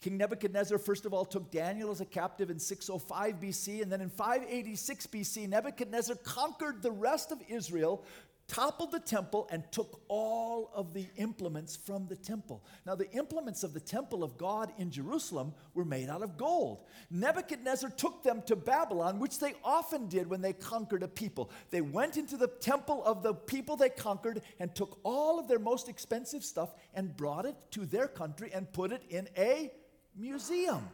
King 0.00 0.16
Nebuchadnezzar, 0.16 0.78
first 0.78 1.04
of 1.04 1.12
all, 1.12 1.26
took 1.26 1.50
Daniel 1.50 1.90
as 1.90 2.00
a 2.00 2.06
captive 2.06 2.50
in 2.50 2.58
605 2.58 3.34
BC, 3.34 3.82
and 3.82 3.92
then 3.92 4.00
in 4.00 4.08
586 4.08 5.06
BC, 5.08 5.48
Nebuchadnezzar 5.48 6.16
conquered 6.16 6.82
the 6.82 6.90
rest 6.90 7.32
of 7.32 7.42
Israel, 7.48 8.02
toppled 8.50 8.90
the 8.90 8.98
temple, 8.98 9.48
and 9.52 9.62
took 9.70 10.02
all 10.08 10.72
of 10.74 10.92
the 10.92 11.06
implements 11.18 11.76
from 11.76 12.08
the 12.08 12.16
temple. 12.16 12.64
Now, 12.84 12.96
the 12.96 13.08
implements 13.12 13.62
of 13.62 13.72
the 13.72 13.80
temple 13.80 14.24
of 14.24 14.36
God 14.36 14.72
in 14.76 14.90
Jerusalem 14.90 15.54
were 15.72 15.84
made 15.84 16.08
out 16.08 16.22
of 16.22 16.36
gold. 16.36 16.80
Nebuchadnezzar 17.12 17.90
took 17.90 18.24
them 18.24 18.42
to 18.46 18.56
Babylon, 18.56 19.20
which 19.20 19.38
they 19.38 19.54
often 19.62 20.08
did 20.08 20.28
when 20.28 20.40
they 20.40 20.52
conquered 20.52 21.04
a 21.04 21.08
people. 21.08 21.52
They 21.70 21.80
went 21.80 22.16
into 22.16 22.36
the 22.36 22.48
temple 22.48 23.04
of 23.04 23.22
the 23.22 23.34
people 23.34 23.76
they 23.76 23.88
conquered 23.88 24.42
and 24.58 24.74
took 24.74 24.98
all 25.04 25.38
of 25.38 25.46
their 25.46 25.60
most 25.60 25.88
expensive 25.88 26.42
stuff 26.42 26.74
and 26.92 27.16
brought 27.16 27.46
it 27.46 27.54
to 27.70 27.86
their 27.86 28.08
country 28.08 28.50
and 28.52 28.72
put 28.72 28.90
it 28.90 29.02
in 29.10 29.28
a 29.38 29.70
museum. 30.16 30.88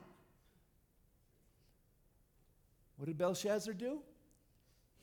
What 2.98 3.06
did 3.06 3.16
Belshazzar 3.16 3.72
do? 3.72 4.02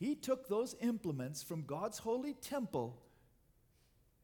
He 0.04 0.16
took 0.16 0.50
those 0.50 0.76
implements 0.82 1.42
from 1.42 1.64
God's 1.64 1.98
holy 1.98 2.34
temple 2.34 3.00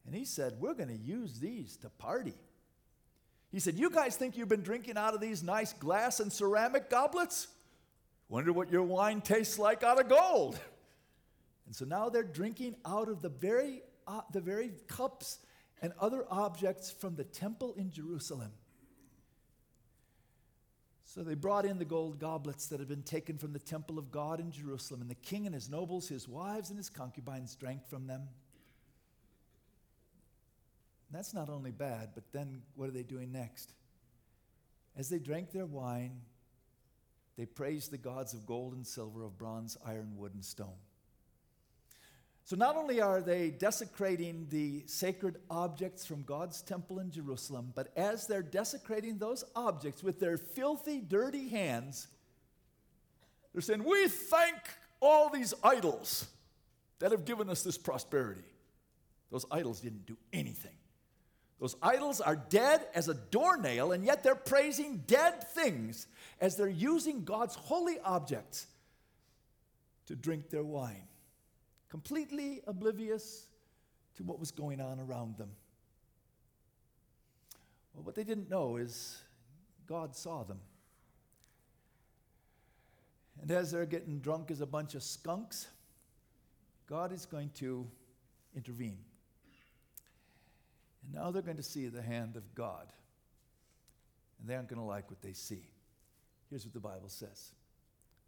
and 0.05 0.13
he 0.13 0.25
said, 0.25 0.55
We're 0.59 0.73
going 0.73 0.89
to 0.89 1.01
use 1.01 1.39
these 1.39 1.77
to 1.77 1.89
party. 1.91 2.33
He 3.49 3.61
said, 3.61 3.75
You 3.75 3.89
guys 3.89 4.17
think 4.17 4.35
you've 4.35 4.49
been 4.49 4.61
drinking 4.61 4.97
out 4.97 5.13
of 5.13 5.21
these 5.21 5.41
nice 5.41 5.71
glass 5.71 6.19
and 6.19 6.33
ceramic 6.33 6.89
goblets? 6.89 7.47
Wonder 8.27 8.51
what 8.51 8.69
your 8.69 8.83
wine 8.83 9.21
tastes 9.21 9.57
like 9.57 9.81
out 9.81 10.01
of 10.01 10.09
gold. 10.09 10.59
And 11.65 11.73
so 11.73 11.85
now 11.85 12.09
they're 12.09 12.23
drinking 12.23 12.75
out 12.85 13.07
of 13.07 13.21
the 13.21 13.29
very, 13.29 13.81
uh, 14.05 14.19
the 14.33 14.41
very 14.41 14.73
cups 14.89 15.37
and 15.81 15.93
other 15.97 16.25
objects 16.29 16.91
from 16.91 17.15
the 17.15 17.23
temple 17.23 17.73
in 17.77 17.89
Jerusalem. 17.89 18.51
So 21.11 21.23
they 21.23 21.33
brought 21.33 21.65
in 21.65 21.79
the 21.79 21.85
gold 21.85 22.19
goblets 22.19 22.67
that 22.67 22.79
had 22.79 22.87
been 22.87 23.01
taken 23.01 23.39
from 23.39 23.51
the 23.51 23.57
temple 23.57 23.97
of 23.97 24.11
God 24.11 24.39
in 24.39 24.51
Jerusalem, 24.51 25.01
and 25.01 25.09
the 25.09 25.15
king 25.15 25.47
and 25.47 25.55
his 25.55 25.67
nobles, 25.67 26.07
his 26.07 26.27
wives, 26.27 26.69
and 26.69 26.77
his 26.77 26.91
concubines 26.91 27.55
drank 27.55 27.87
from 27.87 28.05
them. 28.05 28.27
That's 31.09 31.33
not 31.33 31.49
only 31.49 31.71
bad, 31.71 32.09
but 32.13 32.25
then 32.31 32.61
what 32.75 32.89
are 32.89 32.91
they 32.91 33.01
doing 33.01 33.31
next? 33.31 33.73
As 34.95 35.09
they 35.09 35.17
drank 35.17 35.51
their 35.51 35.65
wine, 35.65 36.21
they 37.37 37.47
praised 37.47 37.89
the 37.89 37.97
gods 37.97 38.35
of 38.35 38.45
gold 38.45 38.73
and 38.73 38.85
silver, 38.85 39.23
of 39.23 39.35
bronze, 39.35 39.79
iron, 39.83 40.15
wood, 40.15 40.35
and 40.35 40.45
stone. 40.45 40.77
So 42.49 42.55
not 42.55 42.77
only 42.77 42.99
are 42.99 43.21
they 43.21 43.51
desecrating 43.51 44.47
the 44.49 44.81
sacred 44.87 45.37
objects 45.51 46.03
from 46.03 46.23
God's 46.23 46.63
temple 46.63 46.97
in 46.97 47.11
Jerusalem, 47.11 47.71
but 47.75 47.95
as 47.95 48.25
they're 48.25 48.41
desecrating 48.41 49.19
those 49.19 49.43
objects 49.55 50.01
with 50.01 50.19
their 50.19 50.35
filthy, 50.35 50.99
dirty 50.99 51.49
hands, 51.49 52.07
they're 53.53 53.61
saying, 53.61 53.83
We 53.83 54.07
thank 54.07 54.57
all 54.99 55.29
these 55.29 55.53
idols 55.63 56.25
that 56.97 57.11
have 57.11 57.23
given 57.23 57.51
us 57.51 57.61
this 57.61 57.77
prosperity. 57.77 58.41
Those 59.29 59.45
idols 59.51 59.81
didn't 59.81 60.07
do 60.07 60.17
anything. 60.33 60.73
Those 61.59 61.75
idols 61.83 62.19
are 62.19 62.35
dead 62.35 62.81
as 62.95 63.09
a 63.09 63.13
doornail, 63.13 63.91
and 63.91 64.03
yet 64.03 64.23
they're 64.23 64.33
praising 64.33 65.03
dead 65.05 65.47
things 65.49 66.07
as 66.41 66.55
they're 66.55 66.67
using 66.67 67.25
God's 67.25 67.53
holy 67.53 67.99
objects 67.99 68.65
to 70.07 70.15
drink 70.15 70.49
their 70.49 70.63
wine 70.63 71.03
completely 71.89 72.61
oblivious 72.67 73.47
to 74.15 74.23
what 74.23 74.39
was 74.39 74.51
going 74.51 74.79
on 74.79 74.99
around 74.99 75.37
them. 75.37 75.49
Well, 77.93 78.03
what 78.03 78.15
they 78.15 78.23
didn't 78.23 78.49
know 78.49 78.77
is 78.77 79.21
God 79.87 80.15
saw 80.15 80.43
them. 80.43 80.59
And 83.41 83.51
as 83.51 83.71
they're 83.71 83.85
getting 83.85 84.19
drunk 84.19 84.51
as 84.51 84.61
a 84.61 84.65
bunch 84.65 84.95
of 84.95 85.03
skunks, 85.03 85.67
God 86.87 87.11
is 87.11 87.25
going 87.25 87.49
to 87.55 87.87
intervene. 88.55 88.97
And 91.03 91.13
now 91.13 91.31
they're 91.31 91.41
going 91.41 91.57
to 91.57 91.63
see 91.63 91.87
the 91.87 92.01
hand 92.01 92.35
of 92.35 92.53
God. 92.55 92.91
And 94.39 94.49
they 94.49 94.55
aren't 94.55 94.67
going 94.67 94.81
to 94.81 94.85
like 94.85 95.09
what 95.09 95.21
they 95.21 95.33
see. 95.33 95.63
Here's 96.49 96.65
what 96.65 96.73
the 96.73 96.79
Bible 96.79 97.09
says 97.09 97.51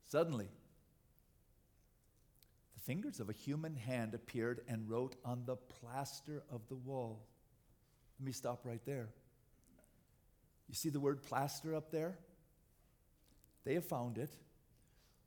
Suddenly, 0.08 0.48
fingers 2.85 3.19
of 3.19 3.29
a 3.29 3.33
human 3.33 3.75
hand 3.75 4.13
appeared 4.13 4.61
and 4.67 4.89
wrote 4.89 5.15
on 5.23 5.43
the 5.45 5.55
plaster 5.55 6.43
of 6.51 6.61
the 6.67 6.75
wall. 6.75 7.25
Let 8.19 8.25
me 8.25 8.31
stop 8.31 8.65
right 8.65 8.83
there. 8.85 9.09
You 10.67 10.75
see 10.75 10.89
the 10.89 11.00
word 11.00 11.23
plaster 11.23 11.75
up 11.75 11.91
there? 11.91 12.17
They 13.65 13.73
have 13.75 13.85
found 13.85 14.17
it. 14.17 14.31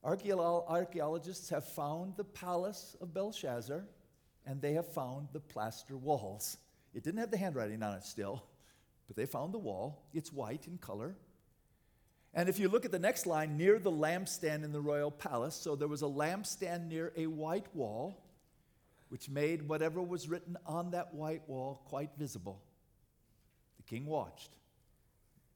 Archaeologists 0.03 1.51
have 1.51 1.67
found 1.67 2.17
the 2.17 2.25
palace 2.25 2.97
of 3.01 3.15
Belshazzar 3.15 3.85
and 4.47 4.61
they 4.61 4.75
have 4.75 4.93
found 4.93 5.29
the 5.33 5.41
plaster 5.41 5.97
walls. 5.97 6.59
It 6.93 7.03
didn't 7.03 7.21
have 7.21 7.31
the 7.31 7.39
handwriting 7.39 7.83
on 7.83 7.95
it 7.95 8.05
still, 8.05 8.45
but 9.07 9.17
they 9.17 9.27
found 9.27 9.55
the 9.55 9.59
wall. 9.59 10.05
It's 10.13 10.33
white 10.33 10.67
in 10.67 10.79
color. 10.79 11.17
And 12.35 12.49
if 12.49 12.59
you 12.59 12.69
look 12.69 12.85
at 12.85 12.91
the 12.91 12.99
next 12.99 13.27
line, 13.27 13.57
near 13.57 13.79
the 13.79 13.93
lampstand 13.93 14.65
in 14.65 14.73
the 14.73 14.81
royal 14.81 15.13
palace, 15.13 15.55
so 15.55 15.77
there 15.77 15.87
was 15.87 16.03
a 16.03 16.07
lampstand 16.07 16.89
near 16.89 17.13
a 17.17 17.29
white 17.29 17.67
wall, 17.75 18.21
which 19.09 19.31
made 19.31 19.69
whatever 19.69 20.03
was 20.03 20.29
written 20.29 20.57
on 20.67 20.91
that 20.91 21.15
white 21.15 21.49
wall 21.49 21.81
quite 21.87 22.11
visible. 22.19 22.61
The 23.77 23.85
king 23.85 24.07
watched 24.07 24.51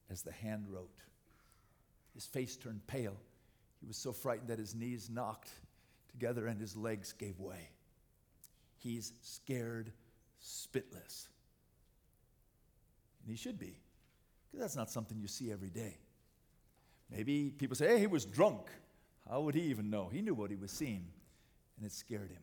as 0.09 0.23
the 0.23 0.31
hand 0.31 0.67
wrote. 0.69 1.03
His 2.15 2.27
face 2.27 2.57
turned 2.57 2.87
pale. 2.87 3.17
He 3.81 3.87
was 3.87 3.97
so 3.97 4.13
frightened 4.13 4.49
that 4.49 4.61
his 4.61 4.75
knees 4.75 5.11
knocked 5.11 5.51
together 6.11 6.47
and 6.47 6.61
his 6.61 6.77
legs 6.77 7.13
gave 7.13 7.41
way. 7.41 7.71
He's 8.77 9.13
scared 9.23 9.91
spitless. 10.41 11.27
And 13.23 13.31
he 13.31 13.37
should 13.37 13.59
be, 13.59 13.81
because 14.47 14.61
that's 14.61 14.77
not 14.77 14.91
something 14.91 15.19
you 15.19 15.27
see 15.27 15.51
every 15.51 15.71
day. 15.71 15.97
Maybe 17.11 17.51
people 17.51 17.77
say, 17.77 17.89
hey, 17.89 17.99
he 18.01 18.07
was 18.07 18.25
drunk. 18.25 18.61
How 19.29 19.41
would 19.41 19.55
he 19.55 19.63
even 19.63 19.91
know? 19.91 20.09
He 20.09 20.23
knew 20.23 20.35
what 20.35 20.51
he 20.51 20.57
was 20.57 20.71
seeing, 20.71 21.07
and 21.77 21.87
it 21.87 21.93
scared 21.93 22.31
him. 22.31 22.43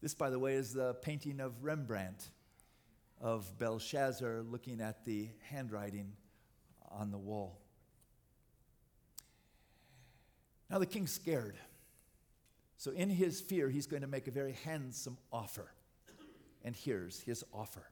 This, 0.00 0.14
by 0.14 0.30
the 0.30 0.38
way, 0.38 0.54
is 0.54 0.72
the 0.72 0.94
painting 0.94 1.40
of 1.40 1.62
Rembrandt 1.62 2.30
of 3.20 3.58
Belshazzar 3.58 4.42
looking 4.42 4.80
at 4.80 5.04
the 5.04 5.28
handwriting 5.50 6.12
on 6.90 7.10
the 7.10 7.18
wall. 7.18 7.60
Now 10.70 10.78
the 10.78 10.86
king's 10.86 11.12
scared. 11.12 11.56
So, 12.76 12.92
in 12.92 13.10
his 13.10 13.40
fear, 13.42 13.68
he's 13.68 13.86
going 13.86 14.00
to 14.00 14.08
make 14.08 14.26
a 14.26 14.30
very 14.30 14.56
handsome 14.64 15.18
offer. 15.30 15.70
And 16.64 16.74
here's 16.74 17.20
his 17.20 17.44
offer 17.52 17.90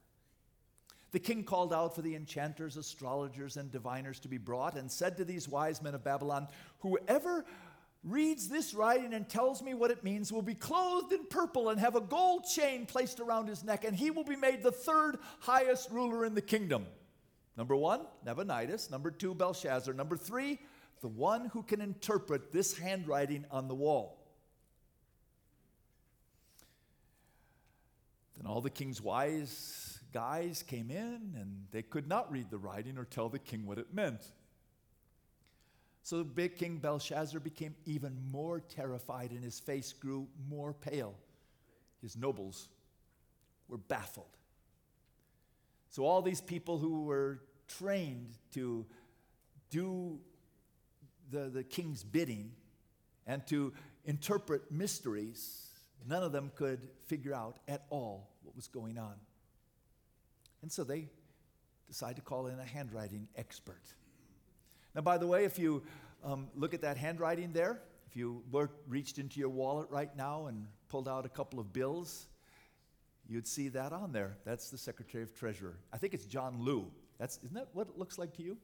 the 1.11 1.19
king 1.19 1.43
called 1.43 1.73
out 1.73 1.95
for 1.95 2.01
the 2.01 2.15
enchanters, 2.15 2.77
astrologers, 2.77 3.57
and 3.57 3.71
diviners 3.71 4.19
to 4.19 4.27
be 4.27 4.37
brought 4.37 4.75
and 4.75 4.91
said 4.91 5.17
to 5.17 5.25
these 5.25 5.47
wise 5.47 5.81
men 5.81 5.95
of 5.95 6.03
Babylon, 6.03 6.47
Whoever 6.79 7.45
reads 8.03 8.47
this 8.47 8.73
writing 8.73 9.13
and 9.13 9.27
tells 9.27 9.61
me 9.61 9.73
what 9.73 9.91
it 9.91 10.03
means 10.03 10.31
will 10.31 10.41
be 10.41 10.53
clothed 10.53 11.11
in 11.11 11.25
purple 11.25 11.69
and 11.69 11.79
have 11.79 11.95
a 11.95 12.01
gold 12.01 12.45
chain 12.45 12.85
placed 12.85 13.19
around 13.19 13.47
his 13.47 13.63
neck, 13.63 13.83
and 13.83 13.95
he 13.95 14.11
will 14.11 14.23
be 14.23 14.35
made 14.35 14.63
the 14.63 14.71
third 14.71 15.17
highest 15.39 15.89
ruler 15.89 16.25
in 16.25 16.35
the 16.35 16.41
kingdom. 16.41 16.85
Number 17.57 17.75
one, 17.75 18.01
Nabonidus. 18.25 18.89
Number 18.89 19.11
two, 19.11 19.33
Belshazzar. 19.33 19.93
Number 19.93 20.15
three, 20.15 20.59
the 21.01 21.07
one 21.07 21.45
who 21.47 21.63
can 21.63 21.81
interpret 21.81 22.53
this 22.53 22.77
handwriting 22.77 23.45
on 23.51 23.67
the 23.67 23.75
wall. 23.75 24.17
Then 28.37 28.47
all 28.47 28.61
the 28.61 28.69
king's 28.69 29.01
wise 29.01 29.88
guys 30.13 30.63
came 30.63 30.91
in, 30.91 31.35
and 31.35 31.65
they 31.71 31.81
could 31.81 32.07
not 32.07 32.31
read 32.31 32.49
the 32.49 32.57
writing 32.57 32.97
or 32.97 33.05
tell 33.05 33.29
the 33.29 33.39
king 33.39 33.65
what 33.65 33.77
it 33.77 33.93
meant. 33.93 34.21
So 36.03 36.17
the 36.17 36.23
big 36.23 36.55
King 36.55 36.77
Belshazzar 36.77 37.39
became 37.39 37.75
even 37.85 38.17
more 38.31 38.61
terrified, 38.61 39.31
and 39.31 39.43
his 39.43 39.59
face 39.59 39.93
grew 39.93 40.27
more 40.49 40.73
pale. 40.73 41.13
His 42.01 42.17
nobles 42.17 42.69
were 43.67 43.77
baffled. 43.77 44.37
So 45.89 46.05
all 46.05 46.21
these 46.21 46.41
people 46.41 46.77
who 46.77 47.03
were 47.03 47.41
trained 47.67 48.33
to 48.53 48.85
do 49.69 50.19
the, 51.31 51.49
the 51.49 51.63
king's 51.63 52.03
bidding 52.03 52.51
and 53.27 53.45
to 53.47 53.73
interpret 54.05 54.71
mysteries, 54.71 55.67
none 56.07 56.23
of 56.23 56.31
them 56.31 56.51
could 56.55 56.79
figure 57.05 57.33
out 57.33 57.57
at 57.67 57.85
all 57.89 58.29
what 58.43 58.55
was 58.55 58.67
going 58.67 58.97
on. 58.97 59.13
And 60.61 60.71
so 60.71 60.83
they 60.83 61.09
decide 61.87 62.15
to 62.17 62.21
call 62.21 62.47
in 62.47 62.59
a 62.59 62.63
handwriting 62.63 63.27
expert. 63.35 63.81
Now, 64.95 65.01
by 65.01 65.17
the 65.17 65.27
way, 65.27 65.45
if 65.45 65.57
you 65.57 65.83
um, 66.23 66.47
look 66.55 66.73
at 66.73 66.81
that 66.81 66.97
handwriting 66.97 67.53
there, 67.53 67.81
if 68.07 68.15
you 68.15 68.43
were, 68.51 68.69
reached 68.87 69.19
into 69.19 69.39
your 69.39 69.49
wallet 69.49 69.87
right 69.89 70.15
now 70.15 70.47
and 70.47 70.65
pulled 70.89 71.07
out 71.07 71.25
a 71.25 71.29
couple 71.29 71.59
of 71.59 71.71
bills, 71.71 72.27
you'd 73.27 73.47
see 73.47 73.69
that 73.69 73.93
on 73.93 74.11
there. 74.11 74.37
That's 74.45 74.69
the 74.69 74.77
Secretary 74.77 75.23
of 75.23 75.35
Treasury. 75.35 75.73
I 75.93 75.97
think 75.97 76.13
it's 76.13 76.25
John 76.25 76.59
Lew. 76.59 76.91
That's, 77.19 77.37
isn't 77.43 77.53
that 77.53 77.67
what 77.73 77.87
it 77.87 77.97
looks 77.97 78.17
like 78.17 78.33
to 78.37 78.43
you? 78.43 78.57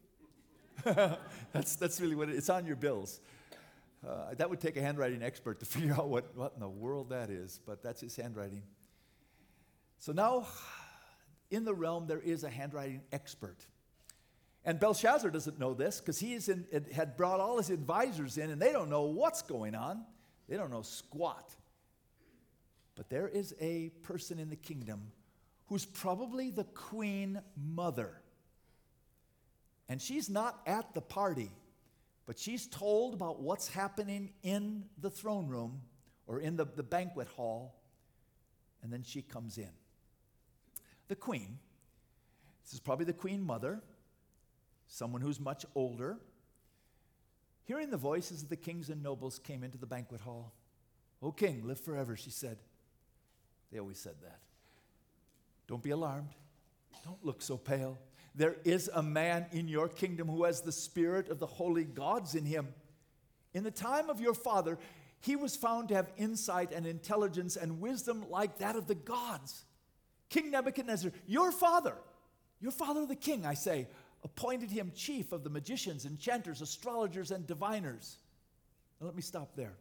that's, 1.53 1.75
that's 1.75 2.01
really 2.01 2.15
what 2.15 2.29
it, 2.29 2.35
it's 2.35 2.49
on 2.49 2.65
your 2.65 2.75
bills. 2.75 3.21
Uh, 4.05 4.33
that 4.35 4.49
would 4.49 4.59
take 4.59 4.77
a 4.77 4.81
handwriting 4.81 5.23
expert 5.23 5.59
to 5.59 5.65
figure 5.65 5.93
out 5.93 6.09
what, 6.09 6.35
what 6.35 6.53
in 6.55 6.59
the 6.59 6.67
world 6.67 7.09
that 7.09 7.29
is, 7.29 7.59
but 7.65 7.83
that's 7.83 8.01
his 8.01 8.15
handwriting. 8.15 8.63
So 9.99 10.11
now, 10.11 10.47
in 11.51 11.65
the 11.65 11.73
realm, 11.73 12.07
there 12.07 12.19
is 12.19 12.43
a 12.43 12.49
handwriting 12.49 13.01
expert. 13.11 13.57
And 14.63 14.79
Belshazzar 14.79 15.29
doesn't 15.29 15.59
know 15.59 15.73
this 15.73 15.99
because 15.99 16.19
he 16.19 16.33
in, 16.33 16.65
had 16.91 17.15
brought 17.15 17.39
all 17.39 17.57
his 17.57 17.69
advisors 17.69 18.37
in 18.37 18.49
and 18.49 18.59
they 18.59 18.71
don't 18.71 18.89
know 18.89 19.03
what's 19.03 19.43
going 19.43 19.75
on. 19.75 20.03
They 20.49 20.57
don't 20.57 20.71
know 20.71 20.81
squat. 20.81 21.51
But 22.95 23.09
there 23.09 23.27
is 23.27 23.53
a 23.59 23.89
person 24.01 24.39
in 24.39 24.49
the 24.49 24.55
kingdom 24.55 25.11
who's 25.67 25.85
probably 25.85 26.49
the 26.49 26.63
queen 26.63 27.41
mother. 27.55 28.21
And 29.87 30.01
she's 30.01 30.29
not 30.29 30.61
at 30.65 30.93
the 30.93 31.01
party, 31.01 31.51
but 32.25 32.39
she's 32.39 32.65
told 32.65 33.13
about 33.13 33.41
what's 33.41 33.67
happening 33.67 34.31
in 34.41 34.85
the 34.99 35.11
throne 35.11 35.47
room 35.47 35.81
or 36.25 36.39
in 36.39 36.55
the, 36.55 36.65
the 36.65 36.83
banquet 36.83 37.27
hall, 37.27 37.75
and 38.81 38.91
then 38.91 39.03
she 39.03 39.21
comes 39.21 39.57
in. 39.59 39.69
The 41.07 41.15
queen, 41.15 41.59
this 42.63 42.73
is 42.73 42.79
probably 42.79 43.05
the 43.05 43.13
queen 43.13 43.43
mother, 43.43 43.81
someone 44.87 45.21
who's 45.21 45.39
much 45.39 45.65
older. 45.75 46.17
Hearing 47.65 47.89
the 47.89 47.97
voices 47.97 48.43
of 48.43 48.49
the 48.49 48.55
kings 48.55 48.89
and 48.89 49.01
nobles 49.01 49.39
came 49.39 49.63
into 49.63 49.77
the 49.77 49.85
banquet 49.85 50.21
hall. 50.21 50.53
O 51.21 51.31
king, 51.31 51.65
live 51.65 51.79
forever, 51.79 52.15
she 52.15 52.29
said. 52.29 52.57
They 53.71 53.79
always 53.79 53.97
said 53.97 54.15
that. 54.21 54.39
Don't 55.67 55.81
be 55.81 55.89
alarmed. 55.89 56.29
Don't 57.03 57.23
look 57.25 57.41
so 57.41 57.57
pale. 57.57 57.97
There 58.35 58.57
is 58.63 58.89
a 58.93 59.01
man 59.01 59.45
in 59.51 59.67
your 59.67 59.87
kingdom 59.87 60.27
who 60.27 60.43
has 60.43 60.61
the 60.61 60.71
spirit 60.71 61.29
of 61.29 61.39
the 61.39 61.45
holy 61.45 61.85
gods 61.85 62.35
in 62.35 62.45
him. 62.45 62.67
In 63.53 63.63
the 63.63 63.71
time 63.71 64.09
of 64.09 64.19
your 64.19 64.33
father, 64.33 64.77
he 65.21 65.35
was 65.35 65.55
found 65.55 65.89
to 65.89 65.95
have 65.95 66.11
insight 66.17 66.71
and 66.71 66.85
intelligence 66.85 67.55
and 67.55 67.79
wisdom 67.79 68.25
like 68.29 68.57
that 68.59 68.75
of 68.75 68.87
the 68.87 68.95
gods. 68.95 69.65
King 70.35 70.51
Nebuchadnezzar, 70.51 71.13
your 71.27 71.49
father, 71.49 71.95
your 72.59 72.71
father 72.71 73.05
the 73.05 73.15
king, 73.15 73.45
I 73.45 73.53
say, 73.53 73.87
appointed 74.21 74.69
him 74.69 74.91
chief 74.93 75.31
of 75.31 75.45
the 75.45 75.49
magicians, 75.49 76.05
enchanters, 76.05 76.59
astrologers, 76.59 77.31
and 77.31 77.47
diviners. 77.47 78.17
Now, 78.99 79.05
let 79.05 79.15
me 79.15 79.21
stop 79.21 79.55
there. 79.55 79.71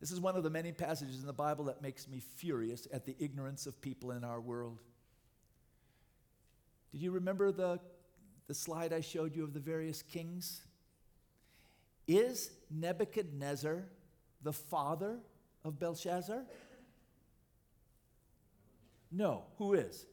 This 0.00 0.10
is 0.10 0.18
one 0.18 0.34
of 0.34 0.42
the 0.42 0.50
many 0.50 0.72
passages 0.72 1.20
in 1.20 1.26
the 1.26 1.32
Bible 1.32 1.66
that 1.66 1.82
makes 1.82 2.08
me 2.08 2.18
furious 2.18 2.88
at 2.92 3.06
the 3.06 3.14
ignorance 3.20 3.68
of 3.68 3.80
people 3.80 4.10
in 4.10 4.24
our 4.24 4.40
world. 4.40 4.80
Did 6.90 7.00
you 7.00 7.12
remember 7.12 7.52
the, 7.52 7.78
the 8.48 8.54
slide 8.54 8.92
I 8.92 9.02
showed 9.02 9.36
you 9.36 9.44
of 9.44 9.54
the 9.54 9.60
various 9.60 10.02
kings? 10.02 10.62
Is 12.08 12.50
Nebuchadnezzar 12.72 13.84
the 14.42 14.52
father 14.52 15.20
of 15.64 15.78
Belshazzar? 15.78 16.42
No. 19.10 19.44
Who 19.58 19.74
is? 19.74 20.06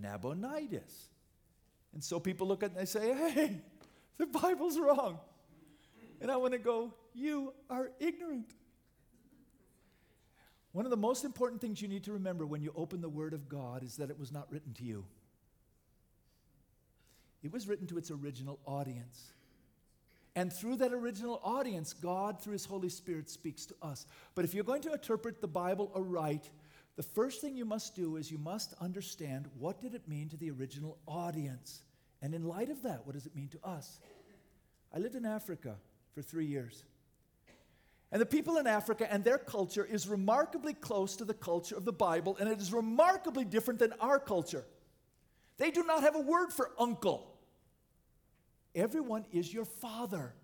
Nabonidus. 0.00 1.08
And 1.92 2.02
so 2.02 2.18
people 2.18 2.46
look 2.46 2.62
at 2.62 2.70
it 2.70 2.76
and 2.76 2.80
they 2.80 2.86
say, 2.86 3.12
hey, 3.12 3.60
the 4.18 4.26
Bible's 4.26 4.78
wrong. 4.78 5.18
And 6.20 6.30
I 6.30 6.36
want 6.36 6.52
to 6.52 6.58
go, 6.58 6.94
you 7.14 7.52
are 7.68 7.90
ignorant. 8.00 8.54
One 10.72 10.86
of 10.86 10.90
the 10.90 10.96
most 10.96 11.24
important 11.24 11.60
things 11.60 11.82
you 11.82 11.88
need 11.88 12.04
to 12.04 12.12
remember 12.12 12.46
when 12.46 12.62
you 12.62 12.72
open 12.74 13.02
the 13.02 13.08
Word 13.08 13.34
of 13.34 13.48
God 13.48 13.82
is 13.82 13.96
that 13.96 14.08
it 14.08 14.18
was 14.18 14.32
not 14.32 14.50
written 14.50 14.72
to 14.74 14.84
you. 14.84 15.04
It 17.42 17.52
was 17.52 17.68
written 17.68 17.86
to 17.88 17.98
its 17.98 18.10
original 18.10 18.58
audience. 18.64 19.32
And 20.34 20.50
through 20.50 20.76
that 20.76 20.94
original 20.94 21.40
audience, 21.44 21.92
God, 21.92 22.40
through 22.40 22.54
His 22.54 22.64
Holy 22.64 22.88
Spirit, 22.88 23.28
speaks 23.28 23.66
to 23.66 23.74
us. 23.82 24.06
But 24.34 24.46
if 24.46 24.54
you're 24.54 24.64
going 24.64 24.80
to 24.82 24.92
interpret 24.92 25.42
the 25.42 25.48
Bible 25.48 25.92
aright, 25.94 26.48
the 26.96 27.02
first 27.02 27.40
thing 27.40 27.56
you 27.56 27.64
must 27.64 27.96
do 27.96 28.16
is 28.16 28.30
you 28.30 28.38
must 28.38 28.74
understand 28.80 29.48
what 29.58 29.80
did 29.80 29.94
it 29.94 30.06
mean 30.08 30.28
to 30.28 30.36
the 30.36 30.50
original 30.50 30.98
audience. 31.06 31.82
And 32.20 32.34
in 32.34 32.44
light 32.44 32.68
of 32.68 32.82
that, 32.82 33.06
what 33.06 33.14
does 33.14 33.26
it 33.26 33.34
mean 33.34 33.48
to 33.48 33.58
us? 33.64 33.98
I 34.94 34.98
lived 34.98 35.14
in 35.14 35.24
Africa 35.24 35.76
for 36.14 36.20
three 36.20 36.44
years. 36.44 36.84
And 38.10 38.20
the 38.20 38.26
people 38.26 38.58
in 38.58 38.66
Africa 38.66 39.10
and 39.10 39.24
their 39.24 39.38
culture 39.38 39.84
is 39.84 40.06
remarkably 40.06 40.74
close 40.74 41.16
to 41.16 41.24
the 41.24 41.32
culture 41.32 41.74
of 41.74 41.86
the 41.86 41.92
Bible, 41.94 42.36
and 42.38 42.48
it 42.48 42.60
is 42.60 42.72
remarkably 42.72 43.46
different 43.46 43.80
than 43.80 43.94
our 44.00 44.18
culture. 44.18 44.64
They 45.56 45.70
do 45.70 45.82
not 45.84 46.02
have 46.02 46.14
a 46.14 46.20
word 46.20 46.52
for 46.52 46.72
uncle. 46.78 47.34
Everyone 48.74 49.24
is 49.32 49.52
your 49.52 49.64
father. 49.64 50.34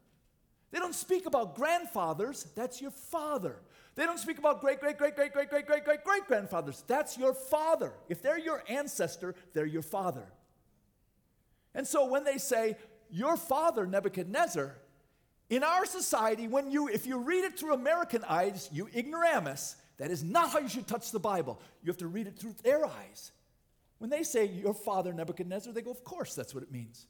They 0.70 0.78
don't 0.78 0.94
speak 0.94 1.26
about 1.26 1.54
grandfathers, 1.54 2.46
that's 2.54 2.80
your 2.80 2.90
father. 2.90 3.56
They 3.94 4.04
don't 4.04 4.18
speak 4.18 4.38
about 4.38 4.60
great, 4.60 4.80
great, 4.80 4.96
great, 4.96 5.16
great, 5.16 5.32
great, 5.32 5.48
great, 5.48 5.66
great, 5.66 5.84
great, 5.84 6.04
great 6.04 6.26
grandfathers. 6.26 6.84
That's 6.86 7.18
your 7.18 7.34
father. 7.34 7.92
If 8.08 8.22
they're 8.22 8.38
your 8.38 8.62
ancestor, 8.68 9.34
they're 9.54 9.66
your 9.66 9.82
father. 9.82 10.26
And 11.74 11.86
so 11.86 12.06
when 12.06 12.22
they 12.24 12.38
say, 12.38 12.76
your 13.10 13.36
father, 13.36 13.86
Nebuchadnezzar, 13.86 14.76
in 15.50 15.64
our 15.64 15.86
society, 15.86 16.46
when 16.46 16.70
you, 16.70 16.88
if 16.88 17.06
you 17.06 17.18
read 17.18 17.44
it 17.44 17.58
through 17.58 17.74
American 17.74 18.22
eyes, 18.28 18.68
you 18.70 18.88
ignoramus, 18.94 19.76
that 19.96 20.10
is 20.10 20.22
not 20.22 20.50
how 20.50 20.58
you 20.58 20.68
should 20.68 20.86
touch 20.86 21.10
the 21.10 21.18
Bible. 21.18 21.60
You 21.82 21.90
have 21.90 21.98
to 21.98 22.06
read 22.06 22.26
it 22.26 22.38
through 22.38 22.54
their 22.62 22.84
eyes. 22.84 23.32
When 23.98 24.10
they 24.10 24.22
say 24.22 24.44
your 24.46 24.74
father 24.74 25.12
Nebuchadnezzar, 25.12 25.72
they 25.72 25.82
go, 25.82 25.90
of 25.90 26.04
course, 26.04 26.34
that's 26.34 26.54
what 26.54 26.62
it 26.62 26.70
means. 26.70 27.06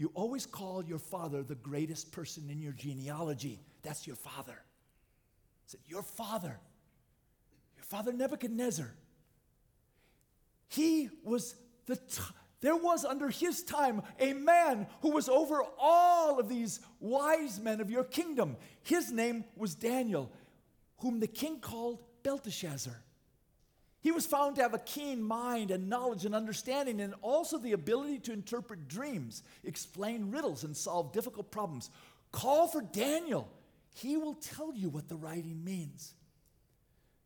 You 0.00 0.10
always 0.14 0.46
call 0.46 0.82
your 0.82 0.98
father 0.98 1.42
the 1.42 1.56
greatest 1.56 2.10
person 2.10 2.48
in 2.48 2.62
your 2.62 2.72
genealogy. 2.72 3.60
That's 3.82 4.06
your 4.06 4.16
father. 4.16 4.54
I 4.54 5.66
said, 5.66 5.80
Your 5.86 6.02
father, 6.02 6.58
your 7.76 7.84
father 7.84 8.10
Nebuchadnezzar, 8.10 8.90
he 10.68 11.10
was 11.22 11.54
the, 11.84 11.96
t- 11.96 12.22
there 12.62 12.76
was 12.76 13.04
under 13.04 13.28
his 13.28 13.62
time 13.62 14.00
a 14.18 14.32
man 14.32 14.86
who 15.02 15.10
was 15.10 15.28
over 15.28 15.60
all 15.78 16.40
of 16.40 16.48
these 16.48 16.80
wise 16.98 17.60
men 17.60 17.82
of 17.82 17.90
your 17.90 18.04
kingdom. 18.04 18.56
His 18.82 19.12
name 19.12 19.44
was 19.54 19.74
Daniel, 19.74 20.32
whom 21.00 21.20
the 21.20 21.26
king 21.26 21.60
called 21.60 22.02
Belteshazzar. 22.22 23.02
He 24.02 24.12
was 24.12 24.24
found 24.24 24.56
to 24.56 24.62
have 24.62 24.72
a 24.72 24.78
keen 24.78 25.22
mind 25.22 25.70
and 25.70 25.88
knowledge 25.88 26.24
and 26.24 26.34
understanding, 26.34 27.00
and 27.00 27.14
also 27.20 27.58
the 27.58 27.72
ability 27.72 28.18
to 28.20 28.32
interpret 28.32 28.88
dreams, 28.88 29.42
explain 29.62 30.30
riddles, 30.30 30.64
and 30.64 30.74
solve 30.74 31.12
difficult 31.12 31.50
problems. 31.50 31.90
Call 32.32 32.66
for 32.66 32.80
Daniel. 32.80 33.48
He 33.94 34.16
will 34.16 34.34
tell 34.34 34.72
you 34.74 34.88
what 34.88 35.08
the 35.08 35.16
writing 35.16 35.62
means. 35.64 36.14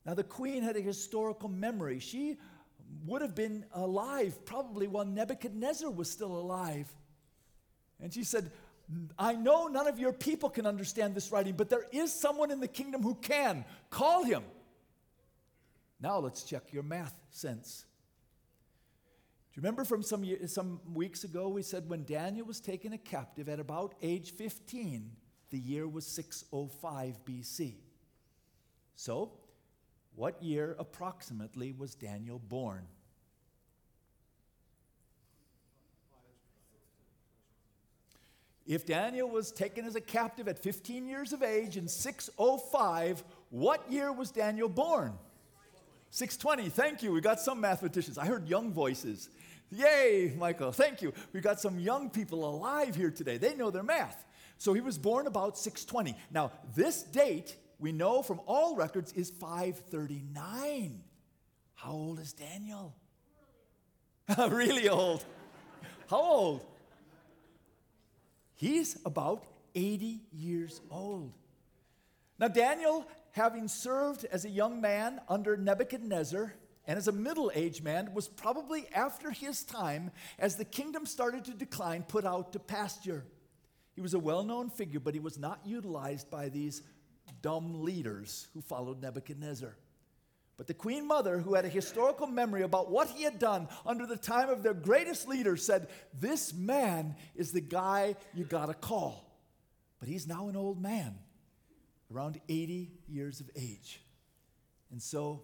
Now, 0.05 0.15
the 0.15 0.25
queen 0.25 0.63
had 0.63 0.77
a 0.77 0.81
historical 0.81 1.49
memory. 1.49 2.01
She 2.01 2.39
would 3.07 3.23
have 3.23 3.35
been 3.35 3.65
alive 3.73 4.45
probably 4.45 4.89
while 4.89 5.05
Nebuchadnezzar 5.05 5.91
was 5.91 6.11
still 6.11 6.37
alive. 6.37 6.93
And 8.01 8.13
she 8.13 8.25
said, 8.25 8.51
I 9.19 9.35
know 9.35 9.69
none 9.69 9.87
of 9.87 9.99
your 9.99 10.13
people 10.13 10.51
can 10.51 10.67
understand 10.67 11.15
this 11.15 11.33
writing, 11.33 11.55
but 11.55 11.71
there 11.71 11.87
is 11.93 12.13
someone 12.13 12.51
in 12.51 12.61
the 12.61 12.69
kingdom 12.69 13.03
who 13.03 13.15
can. 13.15 13.65
Call 13.91 14.25
him. 14.25 14.43
Now 16.05 16.19
let's 16.19 16.43
check 16.43 16.71
your 16.71 16.83
math 16.83 17.19
sense. 17.31 17.87
Do 19.51 19.59
you 19.59 19.63
remember 19.63 19.87
from 19.87 20.03
some, 20.03 20.23
some 20.49 20.79
weeks 20.93 21.25
ago 21.25 21.49
we 21.49 21.63
said 21.63 21.89
when 21.89 22.05
Daniel 22.05 22.45
was 22.45 22.61
taken 22.61 22.93
a 22.93 22.99
captive 22.99 23.49
at 23.49 23.59
about 23.59 23.95
age 24.03 24.33
15, 24.33 25.11
the 25.49 25.59
year 25.59 25.89
was 25.89 26.07
605 26.07 27.25
BC. 27.25 27.77
So 28.95 29.33
What 30.15 30.43
year 30.43 30.77
approximately 30.79 31.73
was 31.73 31.95
Daniel 31.95 32.39
born? 32.39 32.87
If 38.67 38.85
Daniel 38.85 39.31
was 39.31 39.51
taken 39.51 39.87
as 39.87 39.97
a 39.97 40.03
captive 40.03 40.49
at 40.49 40.59
15 40.59 41.07
years 41.09 41.33
of 41.33 41.43
age 41.43 41.79
in 41.79 41.89
605, 41.89 43.25
what 43.49 43.91
year 43.91 44.13
was 44.13 44.31
Daniel 44.31 44.69
born? 44.69 45.15
620. 46.15 46.69
Thank 46.69 47.03
you. 47.03 47.11
We 47.11 47.21
got 47.21 47.41
some 47.41 47.61
mathematicians. 47.61 48.19
I 48.19 48.27
heard 48.27 48.47
young 48.49 48.73
voices. 48.73 49.31
Yay, 49.73 50.33
Michael. 50.39 50.71
Thank 50.71 51.03
you. 51.03 51.13
We 51.33 51.41
got 51.41 51.59
some 51.59 51.81
young 51.81 52.09
people 52.09 52.49
alive 52.49 52.95
here 52.95 53.11
today. 53.11 53.37
They 53.37 53.57
know 53.57 53.73
their 53.73 53.83
math. 53.83 54.25
So 54.57 54.75
he 54.75 54.81
was 54.81 54.97
born 54.97 55.27
about 55.27 55.59
620. 55.59 56.17
Now, 56.31 56.53
this 56.77 57.03
date 57.03 57.57
we 57.81 57.91
know 57.91 58.23
from 58.23 58.41
all 58.47 58.77
records 58.77 59.13
is 59.15 59.29
539. 59.29 61.03
How 61.75 61.91
old 61.91 62.21
is 62.21 62.33
Daniel? 62.33 62.95
really 64.39 64.89
old. 64.89 65.25
How 66.09 66.23
old? 66.23 66.65
He's 68.55 68.99
about 69.05 69.43
80 69.75 70.21
years 70.33 70.81
old. 70.93 71.33
Now, 72.39 72.47
Daniel, 72.47 73.05
having 73.35 73.67
served 73.69 74.25
as 74.27 74.45
a 74.45 74.51
young 74.51 74.81
man 74.81 75.21
under 75.29 75.57
Nebuchadnezzar 75.57 76.55
and 76.87 76.99
as 76.99 77.09
a 77.09 77.13
middle 77.13 77.51
aged 77.55 77.83
man, 77.83 78.13
was 78.15 78.29
probably 78.29 78.87
after 78.95 79.31
his 79.31 79.65
time, 79.65 80.11
as 80.39 80.57
the 80.57 80.65
kingdom 80.65 81.07
started 81.07 81.45
to 81.47 81.53
decline, 81.53 82.03
put 82.03 82.25
out 82.25 82.53
to 82.53 82.59
pasture. 82.59 83.25
He 83.95 84.01
was 84.01 84.15
a 84.15 84.19
well 84.19 84.43
known 84.43 84.71
figure, 84.71 85.01
but 85.01 85.15
he 85.15 85.21
was 85.21 85.39
not 85.39 85.61
utilized 85.65 86.31
by 86.31 86.49
these 86.49 86.83
dumb 87.43 87.83
leaders 87.83 88.49
who 88.55 88.61
followed 88.61 89.01
Nebuchadnezzar. 89.01 89.75
But 90.57 90.67
the 90.69 90.75
queen 90.75 91.09
mother, 91.09 91.39
who 91.39 91.55
had 91.55 91.65
a 91.65 91.71
historical 91.71 92.29
memory 92.29 92.63
about 92.63 92.91
what 92.91 93.09
he 93.09 93.25
had 93.25 93.39
done 93.39 93.67
under 93.85 94.07
the 94.07 94.17
time 94.17 94.51
of 94.51 94.63
their 94.63 94.75
greatest 94.75 95.27
leader, 95.27 95.57
said, 95.57 95.89
This 96.13 96.55
man 96.55 97.17
is 97.35 97.51
the 97.51 97.61
guy 97.61 98.15
you 98.35 98.45
gotta 98.45 98.75
call. 98.75 99.37
But 99.99 100.09
he's 100.09 100.29
now 100.29 100.49
an 100.49 100.57
old 100.57 100.81
man, 100.81 101.19
around 102.13 102.41
80 102.49 102.91
years 103.09 103.41
of 103.41 103.51
age. 103.57 104.01
And 104.91 105.03
so 105.03 105.43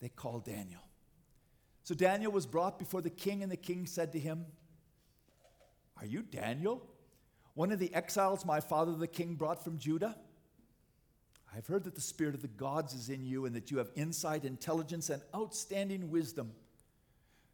they 0.00 0.08
called 0.08 0.44
Daniel. 0.44 0.80
So 1.82 1.94
Daniel 1.94 2.32
was 2.32 2.46
brought 2.46 2.78
before 2.78 3.02
the 3.02 3.10
king, 3.10 3.42
and 3.42 3.50
the 3.50 3.56
king 3.56 3.86
said 3.86 4.12
to 4.12 4.18
him, 4.18 4.46
Are 5.98 6.06
you 6.06 6.22
Daniel, 6.22 6.86
one 7.54 7.72
of 7.72 7.78
the 7.78 7.92
exiles 7.94 8.44
my 8.44 8.60
father 8.60 8.92
the 8.94 9.06
king 9.06 9.34
brought 9.34 9.64
from 9.64 9.78
Judah? 9.78 10.16
I've 11.54 11.66
heard 11.66 11.84
that 11.84 11.96
the 11.96 12.00
Spirit 12.00 12.34
of 12.34 12.42
the 12.42 12.48
gods 12.48 12.94
is 12.94 13.08
in 13.08 13.24
you 13.24 13.44
and 13.44 13.56
that 13.56 13.70
you 13.70 13.78
have 13.78 13.90
insight, 13.96 14.44
intelligence, 14.44 15.10
and 15.10 15.20
outstanding 15.34 16.10
wisdom. 16.10 16.52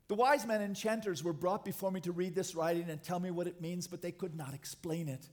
The 0.09 0.15
wise 0.15 0.47
men 0.47 0.61
and 0.61 0.69
enchanters 0.69 1.25
were 1.25 1.33
brought 1.33 1.65
before 1.65 1.91
me 1.91 2.01
to 2.03 2.13
read 2.13 2.35
this 2.35 2.55
writing 2.55 2.91
and 2.91 3.03
tell 3.03 3.19
me 3.19 3.31
what 3.31 3.47
it 3.47 3.61
means, 3.61 3.87
but 3.87 4.03
they 4.03 4.13
could 4.13 4.37
not 4.37 4.55
explain 4.55 5.09
it. 5.09 5.27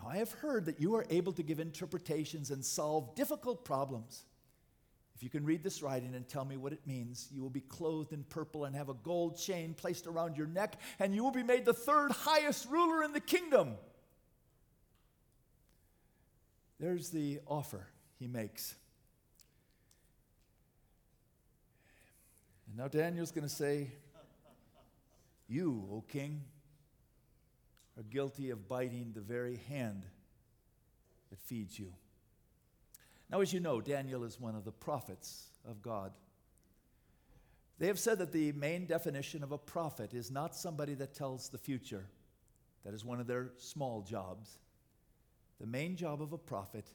Now 0.00 0.10
I 0.10 0.16
have 0.16 0.32
heard 0.32 0.66
that 0.66 0.80
you 0.80 0.94
are 0.94 1.04
able 1.10 1.32
to 1.32 1.42
give 1.42 1.60
interpretations 1.60 2.50
and 2.50 2.64
solve 2.64 3.14
difficult 3.14 3.64
problems. 3.64 4.24
If 5.14 5.22
you 5.22 5.28
can 5.28 5.44
read 5.44 5.62
this 5.62 5.82
writing 5.82 6.14
and 6.14 6.26
tell 6.26 6.46
me 6.46 6.56
what 6.56 6.72
it 6.72 6.86
means, 6.86 7.28
you 7.30 7.42
will 7.42 7.50
be 7.50 7.60
clothed 7.60 8.14
in 8.14 8.24
purple 8.24 8.64
and 8.64 8.74
have 8.74 8.88
a 8.88 8.94
gold 8.94 9.36
chain 9.36 9.74
placed 9.74 10.06
around 10.06 10.36
your 10.36 10.46
neck, 10.46 10.80
and 10.98 11.14
you 11.14 11.22
will 11.22 11.30
be 11.30 11.42
made 11.42 11.66
the 11.66 11.74
third 11.74 12.10
highest 12.12 12.70
ruler 12.70 13.02
in 13.02 13.12
the 13.12 13.20
kingdom. 13.20 13.74
There's 16.78 17.10
the 17.10 17.40
offer 17.46 17.86
he 18.18 18.26
makes. 18.26 18.74
And 22.68 22.78
now 22.78 22.88
Daniel's 22.88 23.32
going 23.32 23.46
to 23.46 23.54
say, 23.54 23.88
You, 25.46 25.86
O 25.92 26.00
king, 26.08 26.44
are 28.00 28.04
guilty 28.04 28.48
of 28.48 28.66
biting 28.66 29.12
the 29.14 29.20
very 29.20 29.60
hand 29.68 30.06
that 31.28 31.38
feeds 31.38 31.78
you. 31.78 31.92
Now, 33.28 33.42
as 33.42 33.52
you 33.52 33.60
know, 33.60 33.82
Daniel 33.82 34.24
is 34.24 34.40
one 34.40 34.56
of 34.56 34.64
the 34.64 34.72
prophets 34.72 35.48
of 35.68 35.82
God. 35.82 36.12
They 37.78 37.88
have 37.88 37.98
said 37.98 38.18
that 38.18 38.32
the 38.32 38.52
main 38.52 38.86
definition 38.86 39.42
of 39.42 39.52
a 39.52 39.58
prophet 39.58 40.14
is 40.14 40.30
not 40.30 40.56
somebody 40.56 40.94
that 40.94 41.14
tells 41.14 41.50
the 41.50 41.58
future. 41.58 42.06
That 42.84 42.94
is 42.94 43.04
one 43.04 43.20
of 43.20 43.26
their 43.26 43.50
small 43.58 44.00
jobs. 44.00 44.58
The 45.60 45.66
main 45.66 45.94
job 45.94 46.22
of 46.22 46.32
a 46.32 46.38
prophet 46.38 46.86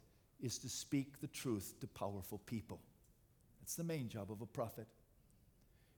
is 0.42 0.58
to 0.60 0.70
speak 0.70 1.22
the 1.22 1.28
truth 1.28 1.76
to 1.82 1.88
powerful 1.88 2.40
people. 2.48 2.82
That's 3.62 3.76
the 3.76 3.84
main 3.84 4.10
job 4.10 4.32
of 4.32 4.42
a 4.42 4.48
prophet. 4.48 4.88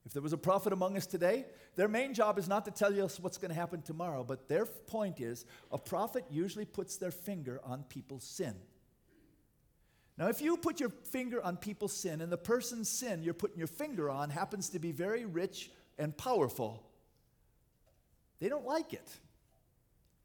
If 0.06 0.12
there 0.12 0.22
was 0.22 0.32
a 0.32 0.38
prophet 0.38 0.72
among 0.72 0.96
us 0.96 1.06
today, 1.06 1.44
their 1.76 1.88
main 1.88 2.14
job 2.14 2.38
is 2.38 2.48
not 2.48 2.64
to 2.64 2.70
tell 2.70 2.98
us 3.02 3.20
what's 3.20 3.36
going 3.36 3.50
to 3.50 3.54
happen 3.54 3.82
tomorrow, 3.82 4.24
but 4.24 4.48
their 4.48 4.64
point 4.64 5.20
is 5.20 5.44
a 5.70 5.78
prophet 5.78 6.24
usually 6.30 6.64
puts 6.64 6.96
their 6.96 7.10
finger 7.10 7.60
on 7.64 7.82
people's 7.84 8.24
sin. 8.24 8.54
Now, 10.16 10.28
if 10.28 10.40
you 10.40 10.56
put 10.56 10.80
your 10.80 10.88
finger 10.88 11.42
on 11.42 11.56
people's 11.56 11.92
sin 11.92 12.20
and 12.20 12.32
the 12.32 12.38
person's 12.38 12.88
sin 12.88 13.22
you're 13.22 13.34
putting 13.34 13.58
your 13.58 13.68
finger 13.68 14.10
on 14.10 14.30
happens 14.30 14.70
to 14.70 14.78
be 14.78 14.90
very 14.90 15.24
rich 15.24 15.70
and 15.98 16.16
powerful, 16.16 16.82
they 18.40 18.48
don't 18.48 18.66
like 18.66 18.92
it. 18.92 19.08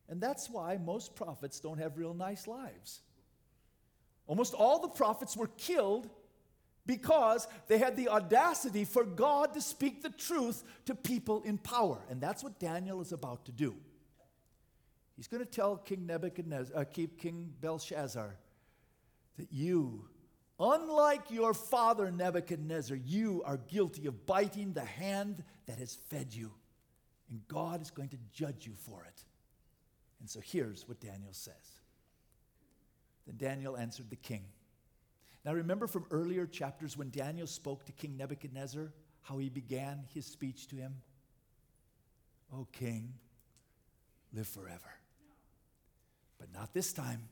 And 0.10 0.20
that's 0.20 0.50
why 0.50 0.78
most 0.78 1.16
prophets 1.16 1.60
don't 1.60 1.78
have 1.78 1.98
real 1.98 2.14
nice 2.14 2.48
lives. 2.48 3.02
Almost 4.28 4.54
all 4.54 4.80
the 4.80 4.88
prophets 4.88 5.36
were 5.36 5.50
killed 5.58 6.10
because 6.86 7.48
they 7.68 7.78
had 7.78 7.96
the 7.96 8.10
audacity 8.10 8.86
for 8.86 9.06
God 9.06 9.54
to 9.54 9.62
speak 9.62 10.02
the 10.04 10.10
truth 10.10 10.64
to 10.86 10.96
people 10.96 11.42
in 11.44 11.58
power. 11.58 12.00
And 12.10 12.20
that's 12.20 12.44
what 12.44 12.60
Daniel 12.60 13.02
is 13.02 13.12
about 13.12 13.46
to 13.46 13.52
do. 13.52 13.76
He's 15.16 15.28
going 15.28 15.44
to 15.44 15.50
tell 15.50 15.78
King 15.78 16.08
Nebuchadnezzar, 16.08 16.76
uh, 16.76 16.86
King 16.86 17.54
Belshazzar, 17.62 18.36
that 19.38 19.48
you, 19.52 20.06
unlike 20.60 21.30
your 21.30 21.54
father 21.54 22.12
Nebuchadnezzar, 22.12 22.98
you 22.98 23.44
are 23.46 23.58
guilty 23.58 24.08
of 24.08 24.26
biting 24.26 24.74
the 24.74 24.82
hand 24.82 25.44
that 25.68 25.78
has 25.78 25.96
fed 26.10 26.34
you. 26.34 26.52
And 27.30 27.42
God 27.48 27.82
is 27.82 27.92
going 27.92 28.10
to 28.10 28.18
judge 28.34 28.66
you 28.66 28.74
for 28.76 29.06
it. 29.06 29.24
And 30.20 30.30
so 30.30 30.40
here's 30.44 30.88
what 30.88 31.00
Daniel 31.00 31.34
says. 31.34 31.54
Then 33.26 33.38
Daniel 33.38 33.78
answered 33.78 34.10
the 34.10 34.16
king. 34.16 34.44
Now 35.46 35.54
remember 35.54 35.88
from 35.88 36.06
earlier 36.10 36.46
chapters 36.46 36.98
when 36.98 37.10
Daniel 37.10 37.48
spoke 37.48 37.86
to 37.86 37.92
King 37.92 38.16
Nebuchadnezzar, 38.18 38.94
how 39.24 39.38
he 39.38 39.50
began 39.50 40.06
his 40.14 40.26
speech 40.26 40.68
to 40.70 40.76
him? 40.76 40.96
O 42.54 42.68
king, 42.72 43.14
live 44.34 44.48
forever. 44.48 44.94
But 46.38 46.54
not 46.54 46.74
this 46.74 46.94
time. 46.94 47.28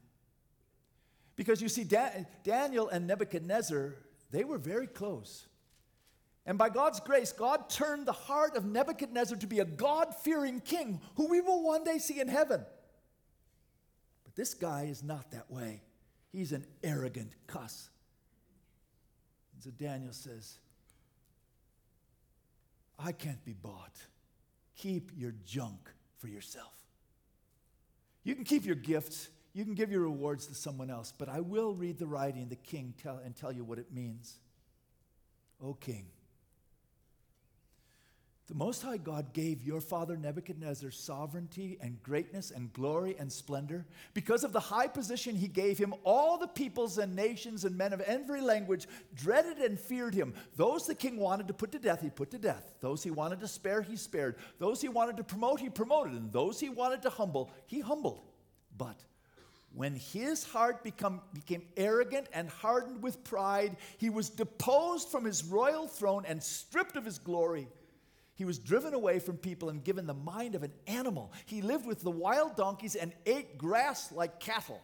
Because 1.35 1.61
you 1.61 1.69
see, 1.69 1.83
da- 1.83 2.25
Daniel 2.43 2.89
and 2.89 3.07
Nebuchadnezzar, 3.07 3.95
they 4.31 4.43
were 4.43 4.57
very 4.57 4.87
close. 4.87 5.45
And 6.45 6.57
by 6.57 6.69
God's 6.69 6.99
grace, 6.99 7.31
God 7.31 7.69
turned 7.69 8.07
the 8.07 8.13
heart 8.13 8.55
of 8.55 8.65
Nebuchadnezzar 8.65 9.37
to 9.37 9.47
be 9.47 9.59
a 9.59 9.65
God 9.65 10.15
fearing 10.15 10.59
king 10.59 10.99
who 11.15 11.27
we 11.27 11.39
will 11.39 11.61
one 11.61 11.83
day 11.83 11.99
see 11.99 12.19
in 12.19 12.27
heaven. 12.27 12.65
But 14.23 14.35
this 14.35 14.53
guy 14.53 14.87
is 14.89 15.03
not 15.03 15.31
that 15.31 15.51
way. 15.51 15.83
He's 16.31 16.51
an 16.51 16.65
arrogant 16.83 17.33
cuss. 17.45 17.90
And 19.63 19.73
so 19.77 19.83
Daniel 19.83 20.13
says, 20.13 20.57
I 22.97 23.11
can't 23.11 23.43
be 23.45 23.53
bought. 23.53 23.95
Keep 24.75 25.11
your 25.15 25.33
junk 25.45 25.91
for 26.17 26.27
yourself. 26.27 26.73
You 28.23 28.33
can 28.33 28.43
keep 28.43 28.65
your 28.65 28.75
gifts, 28.75 29.29
you 29.53 29.63
can 29.63 29.73
give 29.73 29.91
your 29.91 30.01
rewards 30.01 30.47
to 30.47 30.55
someone 30.55 30.89
else, 30.89 31.13
but 31.15 31.29
I 31.29 31.41
will 31.41 31.73
read 31.73 31.99
the 31.99 32.05
writing, 32.07 32.49
the 32.49 32.55
king, 32.55 32.93
tell, 33.01 33.19
and 33.23 33.35
tell 33.35 33.51
you 33.51 33.63
what 33.63 33.77
it 33.77 33.91
means. 33.91 34.39
O 35.63 35.73
king, 35.73 36.05
the 38.51 38.57
Most 38.57 38.81
High 38.81 38.97
God 38.97 39.31
gave 39.31 39.63
your 39.63 39.79
father 39.79 40.17
Nebuchadnezzar 40.17 40.91
sovereignty 40.91 41.77
and 41.79 42.03
greatness 42.03 42.51
and 42.51 42.73
glory 42.73 43.15
and 43.17 43.31
splendor. 43.31 43.85
Because 44.13 44.43
of 44.43 44.51
the 44.51 44.59
high 44.59 44.89
position 44.89 45.37
he 45.37 45.47
gave 45.47 45.77
him, 45.77 45.93
all 46.03 46.37
the 46.37 46.49
peoples 46.49 46.97
and 46.97 47.15
nations 47.15 47.63
and 47.63 47.77
men 47.77 47.93
of 47.93 48.01
every 48.01 48.41
language 48.41 48.89
dreaded 49.15 49.59
and 49.59 49.79
feared 49.79 50.13
him. 50.13 50.33
Those 50.57 50.85
the 50.85 50.95
king 50.95 51.15
wanted 51.15 51.47
to 51.47 51.53
put 51.53 51.71
to 51.71 51.79
death, 51.79 52.01
he 52.01 52.09
put 52.09 52.29
to 52.31 52.37
death. 52.37 52.73
Those 52.81 53.01
he 53.03 53.09
wanted 53.09 53.39
to 53.39 53.47
spare, 53.47 53.81
he 53.83 53.95
spared. 53.95 54.35
Those 54.59 54.81
he 54.81 54.89
wanted 54.89 55.15
to 55.15 55.23
promote, 55.23 55.61
he 55.61 55.69
promoted. 55.69 56.11
And 56.11 56.33
those 56.33 56.59
he 56.59 56.67
wanted 56.67 57.03
to 57.03 57.09
humble, 57.09 57.51
he 57.67 57.79
humbled. 57.79 58.19
But 58.77 58.99
when 59.73 59.95
his 59.95 60.43
heart 60.43 60.83
become, 60.83 61.21
became 61.33 61.63
arrogant 61.77 62.27
and 62.33 62.49
hardened 62.49 63.01
with 63.01 63.23
pride, 63.23 63.77
he 63.97 64.09
was 64.09 64.29
deposed 64.29 65.07
from 65.07 65.23
his 65.23 65.41
royal 65.45 65.87
throne 65.87 66.25
and 66.27 66.43
stripped 66.43 66.97
of 66.97 67.05
his 67.05 67.17
glory. 67.17 67.69
He 68.41 68.45
was 68.45 68.57
driven 68.57 68.95
away 68.95 69.19
from 69.19 69.37
people 69.37 69.69
and 69.69 69.83
given 69.83 70.07
the 70.07 70.15
mind 70.15 70.55
of 70.55 70.63
an 70.63 70.73
animal. 70.87 71.31
He 71.45 71.61
lived 71.61 71.85
with 71.85 72.01
the 72.01 72.09
wild 72.09 72.55
donkeys 72.55 72.95
and 72.95 73.13
ate 73.27 73.55
grass 73.55 74.11
like 74.11 74.39
cattle. 74.39 74.81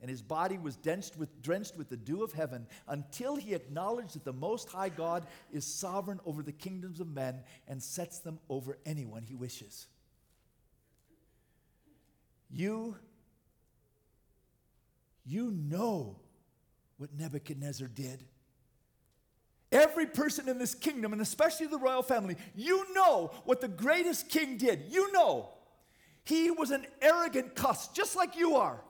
and 0.00 0.08
his 0.08 0.22
body 0.22 0.56
was 0.56 0.76
drenched 0.76 1.16
with, 1.16 1.42
drenched 1.42 1.76
with 1.76 1.88
the 1.88 1.96
dew 1.96 2.22
of 2.22 2.32
heaven 2.32 2.64
until 2.86 3.34
he 3.34 3.54
acknowledged 3.54 4.14
that 4.14 4.24
the 4.24 4.32
Most 4.32 4.68
High 4.68 4.88
God 4.88 5.26
is 5.52 5.64
sovereign 5.64 6.20
over 6.24 6.44
the 6.44 6.52
kingdoms 6.52 7.00
of 7.00 7.08
men 7.08 7.40
and 7.66 7.82
sets 7.82 8.20
them 8.20 8.38
over 8.48 8.78
anyone 8.86 9.24
he 9.24 9.34
wishes. 9.34 9.88
You, 12.52 12.94
you 15.24 15.50
know 15.50 16.20
what 16.98 17.10
Nebuchadnezzar 17.18 17.88
did. 17.88 18.22
Every 19.72 20.06
person 20.06 20.48
in 20.48 20.58
this 20.58 20.74
kingdom, 20.74 21.12
and 21.12 21.20
especially 21.20 21.66
the 21.66 21.78
royal 21.78 22.02
family, 22.02 22.36
you 22.54 22.92
know 22.94 23.32
what 23.44 23.60
the 23.60 23.68
greatest 23.68 24.28
king 24.28 24.56
did. 24.56 24.84
You 24.88 25.12
know. 25.12 25.50
He 26.24 26.50
was 26.50 26.72
an 26.72 26.86
arrogant 27.00 27.54
cuss, 27.54 27.88
just 27.88 28.16
like 28.16 28.36
you 28.36 28.56
are. 28.56 28.82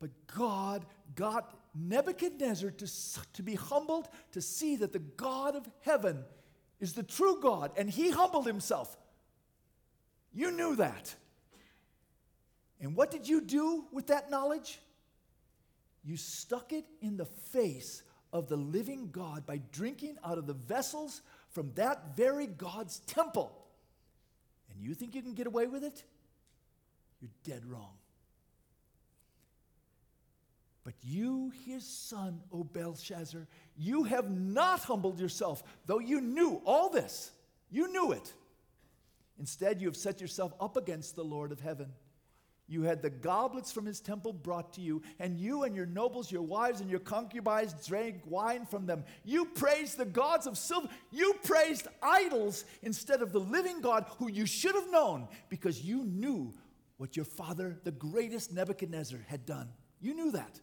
But 0.00 0.10
God 0.34 0.84
got 1.14 1.56
Nebuchadnezzar 1.74 2.70
to, 2.70 2.86
to 3.34 3.42
be 3.42 3.54
humbled 3.54 4.08
to 4.32 4.40
see 4.40 4.74
that 4.76 4.92
the 4.92 4.98
God 4.98 5.54
of 5.54 5.68
heaven 5.82 6.24
is 6.80 6.94
the 6.94 7.04
true 7.04 7.38
God, 7.40 7.70
and 7.76 7.88
he 7.88 8.10
humbled 8.10 8.46
himself. 8.46 8.96
You 10.32 10.50
knew 10.50 10.74
that. 10.76 11.14
And 12.80 12.96
what 12.96 13.12
did 13.12 13.28
you 13.28 13.40
do 13.40 13.84
with 13.92 14.08
that 14.08 14.28
knowledge? 14.28 14.80
You 16.02 16.16
stuck 16.16 16.72
it 16.72 16.84
in 17.00 17.16
the 17.16 17.26
face 17.26 18.02
of 18.32 18.48
the 18.48 18.56
living 18.56 19.10
God 19.12 19.46
by 19.46 19.60
drinking 19.72 20.16
out 20.24 20.38
of 20.38 20.46
the 20.46 20.54
vessels 20.54 21.22
from 21.50 21.72
that 21.74 22.16
very 22.16 22.46
God's 22.46 23.00
temple. 23.00 23.52
And 24.70 24.80
you 24.80 24.94
think 24.94 25.14
you 25.14 25.22
can 25.22 25.34
get 25.34 25.46
away 25.46 25.66
with 25.66 25.84
it? 25.84 26.02
You're 27.20 27.30
dead 27.44 27.64
wrong. 27.66 27.92
But 30.84 30.94
you, 31.02 31.52
his 31.64 31.86
son, 31.86 32.40
O 32.52 32.64
Belshazzar, 32.64 33.46
you 33.76 34.04
have 34.04 34.30
not 34.30 34.80
humbled 34.80 35.20
yourself, 35.20 35.62
though 35.86 36.00
you 36.00 36.20
knew 36.20 36.60
all 36.64 36.88
this. 36.88 37.30
You 37.70 37.92
knew 37.92 38.12
it. 38.12 38.32
Instead, 39.38 39.80
you 39.80 39.86
have 39.86 39.96
set 39.96 40.20
yourself 40.20 40.52
up 40.60 40.76
against 40.76 41.14
the 41.14 41.24
Lord 41.24 41.52
of 41.52 41.60
heaven. 41.60 41.92
You 42.72 42.84
had 42.84 43.02
the 43.02 43.10
goblets 43.10 43.70
from 43.70 43.84
his 43.84 44.00
temple 44.00 44.32
brought 44.32 44.72
to 44.74 44.80
you, 44.80 45.02
and 45.18 45.38
you 45.38 45.64
and 45.64 45.76
your 45.76 45.84
nobles, 45.84 46.32
your 46.32 46.40
wives, 46.40 46.80
and 46.80 46.88
your 46.88 47.00
concubines 47.00 47.74
drank 47.86 48.22
wine 48.26 48.64
from 48.64 48.86
them. 48.86 49.04
You 49.24 49.44
praised 49.44 49.98
the 49.98 50.06
gods 50.06 50.46
of 50.46 50.56
silver. 50.56 50.88
You 51.10 51.34
praised 51.44 51.86
idols 52.02 52.64
instead 52.82 53.20
of 53.20 53.30
the 53.30 53.40
living 53.40 53.82
God 53.82 54.06
who 54.18 54.30
you 54.30 54.46
should 54.46 54.74
have 54.74 54.90
known 54.90 55.28
because 55.50 55.84
you 55.84 56.02
knew 56.04 56.54
what 56.96 57.14
your 57.14 57.26
father, 57.26 57.78
the 57.84 57.90
greatest 57.90 58.54
Nebuchadnezzar, 58.54 59.18
had 59.26 59.44
done. 59.44 59.68
You 60.00 60.14
knew 60.14 60.32
that. 60.32 60.58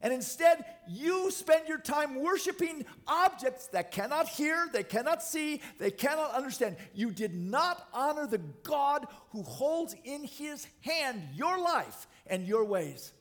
And 0.00 0.12
instead, 0.12 0.64
you 0.88 1.30
spend 1.30 1.66
your 1.66 1.80
time 1.80 2.22
worshiping 2.22 2.84
objects 3.06 3.66
that 3.68 3.90
cannot 3.90 4.28
hear, 4.28 4.68
they 4.72 4.84
cannot 4.84 5.22
see, 5.22 5.60
they 5.78 5.90
cannot 5.90 6.32
understand. 6.32 6.76
You 6.94 7.10
did 7.10 7.34
not 7.34 7.88
honor 7.92 8.26
the 8.26 8.40
God 8.62 9.06
who 9.30 9.42
holds 9.42 9.96
in 10.04 10.24
his 10.24 10.68
hand 10.82 11.22
your 11.34 11.58
life 11.58 12.06
and 12.26 12.46
your 12.46 12.64
ways. 12.64 13.12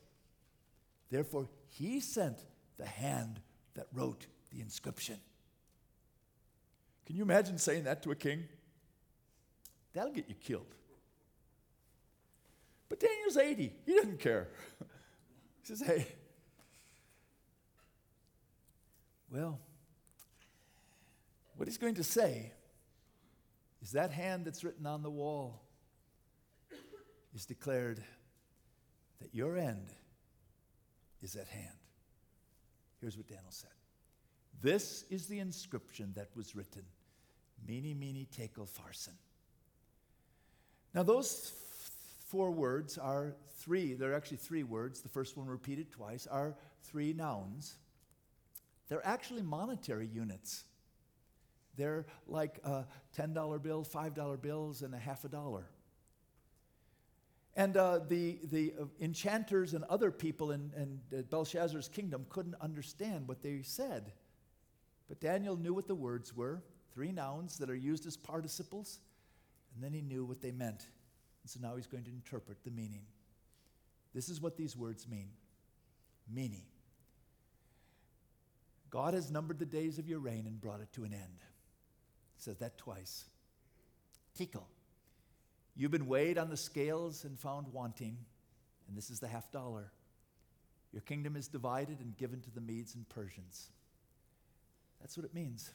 Therefore, 1.10 1.50
he 1.70 2.00
sent 2.00 2.38
the 2.78 2.86
hand 2.86 3.40
that 3.74 3.88
wrote 3.92 4.28
the 4.52 4.62
inscription. 4.62 5.18
Can 7.08 7.16
you 7.16 7.24
imagine 7.24 7.58
saying 7.58 7.86
that 7.86 8.04
to 8.04 8.12
a 8.12 8.16
king? 8.16 8.44
That'll 9.94 10.12
get 10.12 10.30
you 10.30 10.36
killed. 10.36 10.76
But 12.90 13.00
Daniel's 13.00 13.38
80. 13.38 13.74
He 13.86 13.96
doesn't 13.96 14.20
care. 14.20 14.50
he 15.62 15.66
says, 15.66 15.82
hey, 15.82 16.08
Well, 19.30 19.60
what 21.56 21.68
he's 21.68 21.78
going 21.78 21.96
to 21.96 22.04
say 22.04 22.52
is 23.82 23.92
that 23.92 24.12
hand 24.12 24.46
that's 24.46 24.64
written 24.64 24.86
on 24.86 25.04
the 25.04 25.10
wall 25.10 25.64
is 27.36 27.46
declared 27.46 28.04
that 29.22 29.34
your 29.34 29.58
end 29.58 29.90
is 31.22 31.36
at 31.36 31.48
hand. 31.48 31.68
Here's 33.02 33.18
what 33.18 33.28
Daniel 33.28 33.52
said 33.52 33.72
This 34.62 35.04
is 35.10 35.28
the 35.28 35.40
inscription 35.40 36.14
that 36.16 36.30
was 36.36 36.56
written 36.56 36.84
Mene, 37.68 37.98
mene, 38.00 38.28
tekel, 38.32 38.66
upharsin. 38.66 39.16
Now, 40.94 41.04
those 41.04 41.52
four 42.28 42.52
words 42.52 42.98
are 42.98 43.36
three, 43.60 43.94
they're 43.94 44.16
actually 44.16 44.38
three 44.38 44.64
words. 44.64 45.02
The 45.02 45.10
first 45.10 45.38
one 45.38 45.48
repeated 45.48 45.92
twice 45.92 46.28
are 46.28 46.56
three 46.84 47.14
nouns. 47.14 47.76
They're 48.88 49.06
actually 49.06 49.42
monetary 49.42 50.08
units. 50.08 50.64
They're 51.76 52.06
like 52.28 52.60
a 52.64 52.86
$10 53.18 53.62
bill, 53.62 53.86
$5 53.86 54.42
bills, 54.42 54.82
and 54.82 54.94
a 54.94 54.98
half 54.98 55.24
a 55.26 55.30
dollar. 55.30 55.66
And 57.56 57.76
uh, 57.76 58.00
the, 58.08 58.40
the 58.44 58.74
uh, 58.80 58.86
enchanters 59.02 59.74
and 59.74 59.84
other 59.86 60.12
people 60.12 60.52
in, 60.52 60.72
in 61.12 61.24
Belshazzar's 61.24 61.88
kingdom 61.88 62.26
couldn't 62.30 62.56
understand 62.62 63.28
what 63.28 63.42
they 63.42 63.62
said. 63.64 64.12
But 65.08 65.20
Daniel 65.20 65.56
knew 65.56 65.74
what 65.74 65.88
the 65.88 65.96
words 65.96 66.36
were 66.36 66.64
three 66.94 67.12
nouns 67.12 67.58
that 67.60 67.70
are 67.70 67.76
used 67.76 68.08
as 68.08 68.18
participles, 68.18 69.00
and 69.76 69.84
then 69.84 69.94
he 69.94 70.02
knew 70.02 70.26
what 70.26 70.42
they 70.42 70.52
meant. 70.52 70.88
And 71.44 71.50
so 71.50 71.60
now 71.62 71.76
he's 71.76 71.88
going 71.88 72.04
to 72.06 72.10
interpret 72.12 72.64
the 72.64 72.72
meaning. 72.72 73.04
This 74.14 74.30
is 74.30 74.42
what 74.42 74.58
these 74.58 74.76
words 74.76 75.08
mean 75.08 75.30
Mene. 76.28 76.64
God 78.90 79.14
has 79.14 79.32
numbered 79.32 79.60
the 79.60 79.66
days 79.66 80.00
of 80.00 80.08
your 80.08 80.20
reign 80.20 80.46
and 80.46 80.60
brought 80.60 80.82
it 80.82 80.92
to 80.94 81.04
an 81.04 81.14
end. 81.14 81.40
It 82.38 82.44
says 82.44 82.58
that 82.58 82.78
twice. 82.78 83.26
Tekel. 84.38 84.68
You've 85.76 85.92
been 85.92 86.08
weighed 86.08 86.38
on 86.38 86.50
the 86.50 86.58
scales 86.58 87.24
and 87.24 87.38
found 87.40 87.68
wanting, 87.72 88.18
and 88.88 88.98
this 88.98 89.10
is 89.10 89.20
the 89.20 89.28
half 89.28 89.52
dollar. 89.52 89.92
Your 90.92 91.02
kingdom 91.02 91.36
is 91.36 91.48
divided 91.48 92.00
and 92.00 92.18
given 92.18 92.42
to 92.42 92.52
the 92.52 92.62
Medes 92.62 92.96
and 92.96 93.08
Persians. 93.10 93.70
That's 95.02 95.18
what 95.18 95.26
it 95.26 95.34
means. 95.34 95.70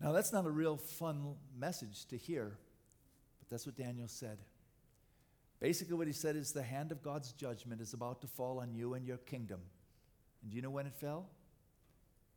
Now, 0.00 0.12
that's 0.12 0.32
not 0.32 0.46
a 0.46 0.50
real 0.50 0.76
fun 0.76 1.34
message 1.56 2.06
to 2.06 2.16
hear, 2.16 2.56
but 3.38 3.48
that's 3.50 3.66
what 3.66 3.76
Daniel 3.76 4.08
said. 4.08 4.38
Basically, 5.60 5.94
what 5.94 6.06
he 6.06 6.12
said 6.12 6.36
is 6.36 6.52
the 6.52 6.62
hand 6.62 6.90
of 6.90 7.02
God's 7.02 7.32
judgment 7.32 7.82
is 7.82 7.92
about 7.92 8.22
to 8.22 8.26
fall 8.26 8.60
on 8.60 8.74
you 8.74 8.94
and 8.94 9.06
your 9.06 9.18
kingdom. 9.18 9.60
And 10.42 10.50
do 10.50 10.56
you 10.56 10.62
know 10.62 10.70
when 10.70 10.86
it 10.86 10.94
fell? 10.94 11.28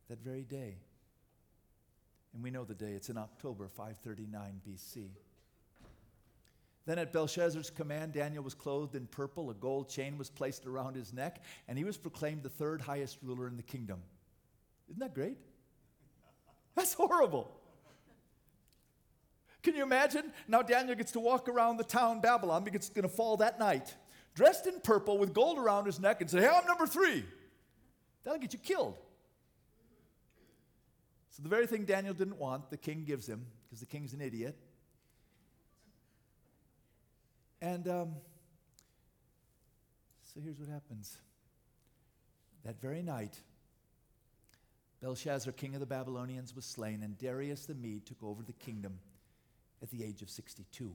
That 0.08 0.22
very 0.22 0.42
day. 0.42 0.76
And 2.34 2.42
we 2.42 2.50
know 2.50 2.64
the 2.64 2.74
day. 2.74 2.92
It's 2.92 3.08
in 3.08 3.16
October 3.16 3.68
539 3.68 4.60
BC. 4.68 5.08
Then, 6.86 6.98
at 6.98 7.12
Belshazzar's 7.12 7.70
command, 7.70 8.12
Daniel 8.12 8.44
was 8.44 8.52
clothed 8.52 8.94
in 8.94 9.06
purple. 9.06 9.48
A 9.48 9.54
gold 9.54 9.88
chain 9.88 10.18
was 10.18 10.28
placed 10.28 10.66
around 10.66 10.96
his 10.96 11.14
neck, 11.14 11.42
and 11.66 11.78
he 11.78 11.84
was 11.84 11.96
proclaimed 11.96 12.42
the 12.42 12.50
third 12.50 12.82
highest 12.82 13.18
ruler 13.22 13.48
in 13.48 13.56
the 13.56 13.62
kingdom. 13.62 14.00
Isn't 14.90 15.00
that 15.00 15.14
great? 15.14 15.38
That's 16.74 16.92
horrible. 16.92 17.50
Can 19.62 19.74
you 19.74 19.82
imagine? 19.82 20.30
Now, 20.46 20.60
Daniel 20.60 20.94
gets 20.94 21.12
to 21.12 21.20
walk 21.20 21.48
around 21.48 21.78
the 21.78 21.84
town 21.84 22.20
Babylon 22.20 22.64
because 22.64 22.82
it's 22.82 22.90
going 22.90 23.08
to 23.08 23.14
fall 23.14 23.38
that 23.38 23.58
night, 23.58 23.94
dressed 24.34 24.66
in 24.66 24.78
purple 24.80 25.16
with 25.16 25.32
gold 25.32 25.58
around 25.58 25.86
his 25.86 25.98
neck, 25.98 26.20
and 26.20 26.28
say, 26.28 26.40
Hey, 26.40 26.48
I'm 26.48 26.66
number 26.66 26.86
three. 26.86 27.24
That'll 28.24 28.40
get 28.40 28.52
you 28.52 28.58
killed. 28.58 28.96
So, 31.30 31.42
the 31.42 31.48
very 31.48 31.66
thing 31.66 31.84
Daniel 31.84 32.14
didn't 32.14 32.38
want, 32.38 32.70
the 32.70 32.76
king 32.76 33.04
gives 33.04 33.28
him, 33.28 33.44
because 33.66 33.80
the 33.80 33.86
king's 33.86 34.12
an 34.14 34.20
idiot. 34.20 34.56
And 37.60 37.88
um, 37.88 38.14
so 40.22 40.40
here's 40.40 40.58
what 40.58 40.68
happens. 40.68 41.18
That 42.64 42.80
very 42.80 43.02
night, 43.02 43.38
Belshazzar, 45.00 45.52
king 45.52 45.74
of 45.74 45.80
the 45.80 45.86
Babylonians, 45.86 46.54
was 46.54 46.64
slain, 46.64 47.02
and 47.02 47.18
Darius 47.18 47.66
the 47.66 47.74
Mede 47.74 48.06
took 48.06 48.22
over 48.22 48.42
the 48.42 48.52
kingdom 48.52 48.98
at 49.82 49.90
the 49.90 50.04
age 50.04 50.22
of 50.22 50.30
62. 50.30 50.94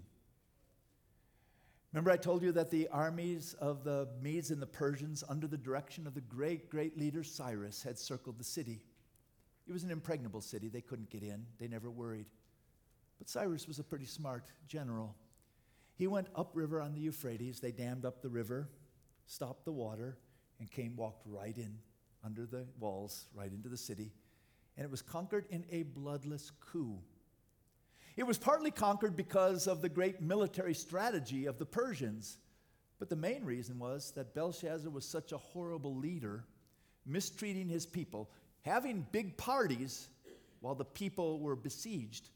Remember, 1.92 2.12
I 2.12 2.18
told 2.18 2.44
you 2.44 2.52
that 2.52 2.70
the 2.70 2.88
armies 2.90 3.56
of 3.60 3.84
the 3.84 4.08
Medes 4.22 4.52
and 4.52 4.62
the 4.62 4.68
Persians, 4.68 5.24
under 5.28 5.48
the 5.48 5.58
direction 5.58 6.06
of 6.06 6.14
the 6.14 6.22
great, 6.22 6.70
great 6.70 6.98
leader 6.98 7.24
Cyrus, 7.24 7.82
had 7.82 7.98
circled 7.98 8.38
the 8.38 8.44
city. 8.44 8.84
It 9.68 9.74
was 9.74 9.84
an 9.84 9.90
impregnable 9.90 10.42
city. 10.42 10.70
They 10.70 10.82
couldn't 10.82 11.10
get 11.10 11.24
in, 11.24 11.46
they 11.60 11.68
never 11.68 11.90
worried. 11.90 12.28
But 13.18 13.28
Cyrus 13.28 13.68
was 13.68 13.80
a 13.80 13.84
pretty 13.84 14.06
smart 14.06 14.46
general. 14.68 15.16
He 15.96 16.08
went 16.08 16.28
upriver 16.36 16.80
on 16.80 16.94
the 16.94 17.02
Euphrates. 17.02 17.60
They 17.60 17.72
dammed 17.72 18.06
up 18.06 18.22
the 18.22 18.30
river, 18.30 18.70
stopped 19.26 19.66
the 19.66 19.72
water, 19.72 20.18
and 20.60 20.70
came, 20.72 20.96
walked 20.96 21.24
right 21.26 21.58
in 21.58 21.78
under 22.24 22.46
the 22.46 22.66
walls, 22.80 23.26
right 23.34 23.52
into 23.52 23.68
the 23.68 23.78
city. 23.78 24.12
And 24.78 24.86
it 24.86 24.92
was 24.92 25.02
conquered 25.02 25.46
in 25.50 25.66
a 25.72 25.84
bloodless 25.84 26.52
coup. 26.60 27.00
It 28.16 28.28
was 28.28 28.38
partly 28.38 28.72
conquered 28.72 29.16
because 29.16 29.68
of 29.68 29.82
the 29.82 29.90
great 29.90 30.22
military 30.22 30.74
strategy 30.74 31.46
of 31.46 31.58
the 31.58 31.66
Persians. 31.66 32.38
But 33.00 33.10
the 33.10 33.16
main 33.16 33.46
reason 33.46 33.80
was 33.80 34.12
that 34.12 34.36
Belshazzar 34.36 34.92
was 34.92 35.06
such 35.06 35.32
a 35.32 35.38
horrible 35.38 35.96
leader, 35.96 36.44
mistreating 37.06 37.70
his 37.70 37.86
people, 37.86 38.30
having 38.62 39.08
big 39.12 39.38
parties 39.38 40.10
while 40.60 40.76
the 40.76 40.86
people 40.86 41.40
were 41.40 41.56
besieged, 41.56 42.30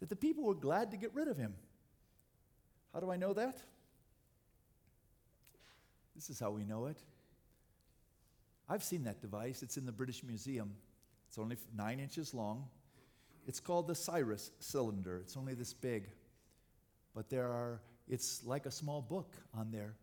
that 0.00 0.08
the 0.08 0.16
people 0.16 0.44
were 0.44 0.54
glad 0.54 0.90
to 0.92 0.96
get 0.96 1.14
rid 1.14 1.28
of 1.28 1.36
him. 1.36 1.54
How 2.94 3.00
do 3.00 3.10
I 3.10 3.16
know 3.16 3.34
that? 3.34 3.58
This 6.14 6.30
is 6.30 6.40
how 6.40 6.50
we 6.50 6.64
know 6.64 6.86
it. 6.86 6.98
I've 8.68 8.82
seen 8.82 9.04
that 9.04 9.20
device. 9.20 9.62
It's 9.62 9.76
in 9.76 9.86
the 9.86 9.92
British 9.92 10.24
Museum. 10.24 10.74
It's 11.28 11.38
only 11.38 11.56
nine 11.76 12.00
inches 12.00 12.34
long. 12.34 12.64
It's 13.48 13.60
called 13.60 13.86
the 13.86 13.94
Cyrus 13.94 14.50
cylinder. 14.60 15.16
It's 15.22 15.34
only 15.34 15.54
this 15.54 15.72
big. 15.72 16.10
But 17.14 17.30
there 17.30 17.46
are, 17.46 17.80
it's 18.06 18.44
like 18.44 18.66
a 18.66 18.70
small 18.70 19.00
book 19.00 19.34
on 19.54 19.70
there. 19.70 19.94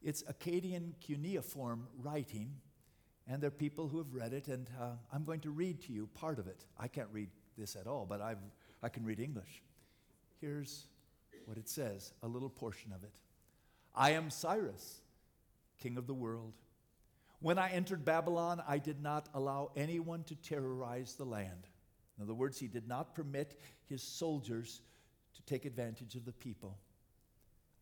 It's 0.00 0.22
Akkadian 0.22 0.92
cuneiform 1.00 1.88
writing, 2.00 2.52
and 3.26 3.42
there 3.42 3.48
are 3.48 3.50
people 3.50 3.88
who 3.88 3.98
have 3.98 4.14
read 4.14 4.32
it, 4.32 4.46
and 4.46 4.70
uh, 4.80 4.90
I'm 5.12 5.24
going 5.24 5.40
to 5.40 5.50
read 5.50 5.82
to 5.82 5.92
you 5.92 6.08
part 6.14 6.38
of 6.38 6.46
it. 6.46 6.64
I 6.78 6.86
can't 6.86 7.08
read 7.10 7.30
this 7.58 7.74
at 7.74 7.88
all, 7.88 8.06
but 8.08 8.20
I've, 8.20 8.38
I 8.80 8.90
can 8.90 9.04
read 9.04 9.18
English. 9.18 9.62
Here's 10.40 10.84
what 11.46 11.58
it 11.58 11.68
says 11.68 12.12
a 12.22 12.28
little 12.28 12.48
portion 12.48 12.92
of 12.92 13.02
it 13.02 13.12
I 13.92 14.10
am 14.10 14.30
Cyrus 14.30 15.00
king 15.80 15.98
of 15.98 16.06
the 16.06 16.14
world. 16.14 16.52
When 17.40 17.58
I 17.58 17.70
entered 17.70 18.04
Babylon, 18.04 18.62
I 18.68 18.78
did 18.78 19.02
not 19.02 19.28
allow 19.34 19.72
anyone 19.74 20.22
to 20.24 20.36
terrorize 20.36 21.14
the 21.14 21.24
land. 21.24 21.66
In 22.16 22.22
other 22.22 22.34
words, 22.34 22.58
he 22.58 22.68
did 22.68 22.86
not 22.86 23.14
permit 23.14 23.58
his 23.88 24.02
soldiers 24.02 24.80
to 25.34 25.42
take 25.42 25.64
advantage 25.64 26.14
of 26.14 26.24
the 26.24 26.32
people. 26.32 26.78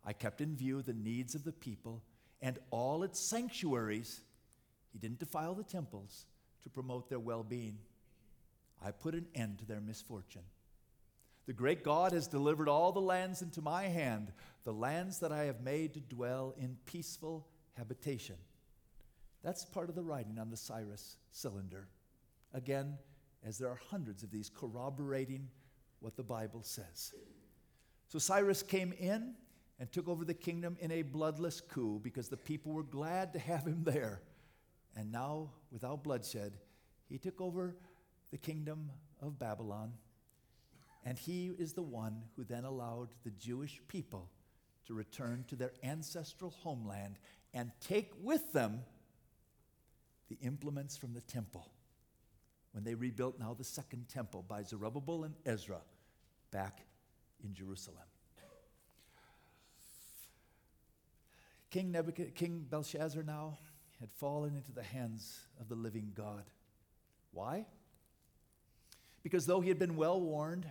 I 0.05 0.13
kept 0.13 0.41
in 0.41 0.57
view 0.57 0.83
the 0.83 0.95
needs 0.95 1.35
of 1.35 1.45
the 1.45 1.53
people 1.53 2.03
and 2.41 2.59
all 2.71 3.03
its 3.03 3.21
sanctuaries. 3.21 4.21
He 4.93 4.99
didn't 4.99 5.21
defile 5.21 5.55
the 5.55 5.63
temples 5.63 6.27
to 6.63 6.71
promote 6.71 7.09
their 7.09 7.21
well 7.21 7.45
being. 7.45 7.79
I 8.85 8.91
put 8.91 9.15
an 9.15 9.27
end 9.35 9.61
to 9.61 9.67
their 9.67 9.81
misfortune. 9.81 10.43
The 11.47 11.53
great 11.53 11.83
God 11.85 12.13
has 12.13 12.29
delivered 12.29 12.69
all 12.69 12.93
the 12.93 13.01
lands 13.01 13.43
into 13.43 13.61
my 13.61 13.85
hand, 13.85 14.33
the 14.65 14.73
lands 14.73 15.19
that 15.21 15.33
I 15.33 15.45
have 15.45 15.61
made 15.61 15.95
to 15.95 16.01
dwell 16.01 16.55
in 16.57 16.77
peaceful 16.87 17.47
habitation. 17.75 18.37
That's 19.43 19.65
part 19.65 19.89
of 19.89 19.95
the 19.95 20.03
writing 20.03 20.39
on 20.39 20.51
the 20.51 20.57
Cyrus 20.57 21.17
cylinder. 21.33 21.89
Again, 22.55 22.97
as 23.47 23.59
there 23.59 23.69
are 23.69 23.81
hundreds 23.91 24.23
of 24.23 24.31
these 24.31 24.49
corroborating 24.49 25.49
what 26.01 26.17
the 26.17 26.23
Bible 26.23 26.63
says. 26.63 27.13
So 28.09 28.19
Cyrus 28.19 28.63
came 28.63 28.93
in 28.93 29.35
and 29.79 29.91
took 29.91 30.09
over 30.09 30.25
the 30.25 30.35
kingdom 30.35 30.77
in 30.81 30.93
a 30.93 31.03
bloodless 31.03 31.61
coup 31.61 32.01
because 32.03 32.29
the 32.29 32.37
people 32.37 32.73
were 32.73 32.83
glad 32.83 33.33
to 33.33 33.39
have 33.39 33.67
him 33.67 33.83
there. 33.85 34.21
And 34.95 35.11
now, 35.11 35.51
without 35.71 36.05
bloodshed, 36.05 36.53
he 37.09 37.19
took 37.19 37.41
over 37.41 37.75
the 38.31 38.39
kingdom 38.39 38.91
of 39.21 39.39
Babylon. 39.39 39.95
And 41.05 41.19
he 41.19 41.51
is 41.59 41.73
the 41.73 41.83
one 41.83 42.23
who 42.37 42.45
then 42.45 42.65
allowed 42.65 43.09
the 43.25 43.31
Jewish 43.31 43.81
people 43.89 44.31
to 44.87 44.95
return 44.95 45.45
to 45.49 45.57
their 45.57 45.73
ancestral 45.83 46.51
homeland 46.51 47.19
and 47.55 47.71
take 47.81 48.13
with 48.21 48.53
them 48.53 48.83
the 50.29 50.39
implements 50.43 50.97
from 50.97 51.13
the 51.13 51.21
temple 51.23 51.71
when 52.73 52.85
they 52.85 52.95
rebuilt 52.95 53.39
now 53.39 53.55
the 53.55 53.65
second 53.65 54.09
temple 54.09 54.45
by 54.47 54.63
Zerubbabel 54.63 55.25
and 55.25 55.35
Ezra 55.45 55.81
back 56.51 56.81
in 57.45 57.55
Jerusalem. 57.55 57.99
King, 61.71 61.91
Nebuchadnezzar, 61.91 62.35
King 62.35 62.67
Belshazzar 62.69 63.23
now 63.23 63.59
had 64.01 64.11
fallen 64.13 64.57
into 64.57 64.73
the 64.73 64.83
hands 64.83 65.41
of 65.61 65.69
the 65.69 65.75
living 65.75 66.13
God. 66.15 66.45
Why? 67.33 67.67
Because 69.23 69.47
though 69.47 69.61
he 69.61 69.69
had 69.69 69.79
been 69.79 69.97
well 69.97 70.21
warned, 70.21 70.67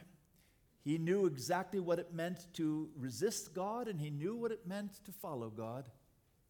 he 0.84 0.98
knew 0.98 1.26
exactly 1.26 1.80
what 1.80 2.00
it 2.00 2.14
meant 2.14 2.48
to 2.54 2.90
resist 2.96 3.54
God 3.54 3.88
and 3.88 4.00
he 4.00 4.10
knew 4.10 4.36
what 4.36 4.52
it 4.52 4.68
meant 4.68 5.04
to 5.06 5.12
follow 5.12 5.50
God 5.50 5.90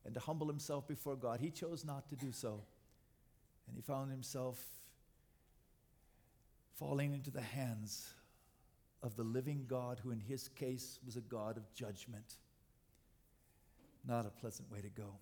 and 0.06 0.14
to 0.14 0.20
humble 0.20 0.48
himself 0.48 0.88
before 0.88 1.16
God. 1.16 1.40
He 1.40 1.52
chose 1.52 1.86
not 1.86 2.10
to 2.10 2.16
do 2.16 2.32
so. 2.32 2.64
And 3.68 3.76
he 3.76 3.82
found 3.82 4.12
himself 4.12 4.66
falling 6.82 7.14
into 7.14 7.30
the 7.30 7.42
hands 7.42 8.12
of 9.04 9.16
the 9.16 9.24
living 9.24 9.66
God, 9.68 10.00
who 10.04 10.10
in 10.10 10.20
his 10.20 10.48
case 10.50 11.00
was 11.06 11.16
a 11.16 11.22
God 11.22 11.56
of 11.56 11.72
judgment. 11.76 12.38
Not 14.04 14.26
a 14.26 14.32
pleasant 14.32 14.72
way 14.72 14.82
to 14.82 14.90
go. 14.90 15.14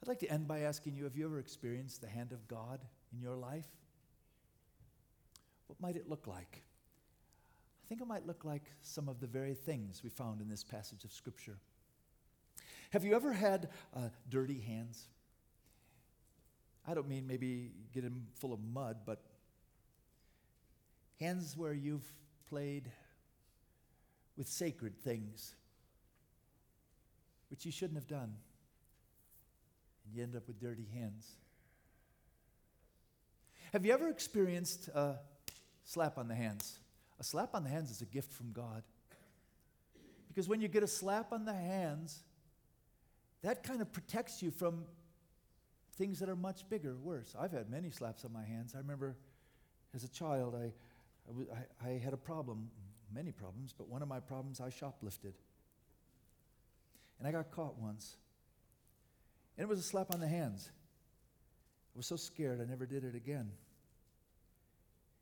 I'd 0.00 0.06
like 0.06 0.20
to 0.20 0.30
end 0.30 0.46
by 0.46 0.60
asking 0.60 0.94
you 0.94 1.04
have 1.04 1.16
you 1.16 1.24
ever 1.24 1.40
experienced 1.40 2.00
the 2.00 2.06
hand 2.06 2.30
of 2.30 2.46
God 2.46 2.78
in 3.12 3.20
your 3.20 3.34
life? 3.34 3.66
What 5.66 5.80
might 5.80 5.96
it 5.96 6.08
look 6.08 6.28
like? 6.28 6.62
I 7.84 7.88
think 7.88 8.00
it 8.00 8.06
might 8.06 8.24
look 8.24 8.44
like 8.44 8.70
some 8.80 9.08
of 9.08 9.18
the 9.18 9.26
very 9.26 9.54
things 9.54 10.04
we 10.04 10.10
found 10.10 10.40
in 10.40 10.48
this 10.48 10.62
passage 10.62 11.02
of 11.02 11.12
Scripture. 11.12 11.58
Have 12.90 13.04
you 13.04 13.16
ever 13.16 13.32
had 13.32 13.70
uh, 13.96 14.10
dirty 14.28 14.60
hands? 14.60 15.08
I 16.86 16.94
don't 16.94 17.08
mean 17.08 17.26
maybe 17.26 17.72
get 17.92 18.04
them 18.04 18.28
full 18.34 18.52
of 18.52 18.60
mud, 18.60 18.98
but 19.04 19.18
hands 21.22 21.56
where 21.56 21.72
you've 21.72 22.12
played 22.48 22.90
with 24.36 24.48
sacred 24.48 24.98
things, 24.98 25.54
which 27.50 27.64
you 27.64 27.70
shouldn't 27.70 27.98
have 27.98 28.08
done, 28.08 28.34
and 30.04 30.14
you 30.14 30.22
end 30.22 30.34
up 30.34 30.46
with 30.48 30.60
dirty 30.60 30.86
hands. 30.92 31.26
Have 33.72 33.86
you 33.86 33.92
ever 33.92 34.08
experienced 34.08 34.88
a 34.88 35.14
slap 35.84 36.18
on 36.18 36.28
the 36.28 36.34
hands? 36.34 36.78
A 37.20 37.24
slap 37.24 37.54
on 37.54 37.62
the 37.62 37.70
hands 37.70 37.90
is 37.90 38.02
a 38.02 38.06
gift 38.06 38.32
from 38.32 38.52
God. 38.52 38.82
Because 40.28 40.48
when 40.48 40.60
you 40.60 40.68
get 40.68 40.82
a 40.82 40.88
slap 40.88 41.32
on 41.32 41.44
the 41.44 41.54
hands, 41.54 42.20
that 43.42 43.62
kind 43.62 43.80
of 43.80 43.92
protects 43.92 44.42
you 44.42 44.50
from 44.50 44.84
things 45.96 46.18
that 46.18 46.28
are 46.28 46.36
much 46.36 46.68
bigger, 46.68 46.96
worse. 46.96 47.34
I've 47.38 47.52
had 47.52 47.70
many 47.70 47.90
slaps 47.90 48.24
on 48.24 48.32
my 48.32 48.44
hands. 48.44 48.74
I 48.74 48.78
remember 48.78 49.16
as 49.94 50.04
a 50.04 50.08
child, 50.08 50.54
I, 50.54 50.72
I, 51.28 51.88
I, 51.88 51.90
had 51.98 52.12
a 52.12 52.18
problem, 52.18 52.70
many 53.14 53.32
problems, 53.32 53.74
but 53.76 53.88
one 53.88 54.02
of 54.02 54.08
my 54.08 54.20
problems, 54.20 54.60
I 54.60 54.68
shoplifted. 54.68 55.34
And 57.18 57.28
I 57.28 57.32
got 57.32 57.50
caught 57.50 57.78
once. 57.78 58.16
And 59.56 59.64
it 59.64 59.68
was 59.68 59.78
a 59.78 59.84
slap 59.84 60.12
on 60.12 60.20
the 60.20 60.28
hands. 60.28 60.70
I 61.94 61.98
was 61.98 62.06
so 62.06 62.16
scared, 62.16 62.60
I 62.60 62.64
never 62.64 62.86
did 62.86 63.04
it 63.04 63.14
again. 63.14 63.50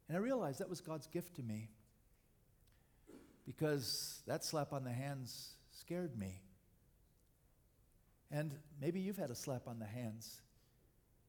And 0.09 0.17
I 0.17 0.21
realized 0.21 0.61
that 0.61 0.69
was 0.69 0.81
God's 0.81 1.07
gift 1.07 1.37
to 1.37 1.43
me 1.43 1.69
because 3.47 4.21
that 4.27 4.45
slap 4.45 4.73
on 4.73 4.85
the 4.85 4.93
hands 4.93 5.51
scared 5.81 6.19
me. 6.19 6.41
And 8.31 8.53
maybe 8.81 9.01
you've 9.01 9.17
had 9.17 9.31
a 9.31 9.35
slap 9.35 9.67
on 9.67 9.79
the 9.79 9.87
hands. 9.87 10.41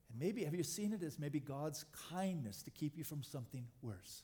And 0.10 0.20
maybe, 0.20 0.44
have 0.46 0.54
you 0.54 0.64
seen 0.64 0.94
it 0.94 1.04
as 1.04 1.18
maybe 1.18 1.40
God's 1.40 1.86
kindness 2.12 2.64
to 2.64 2.72
keep 2.72 2.98
you 2.98 3.04
from 3.04 3.24
something 3.24 3.66
worse? 3.82 4.24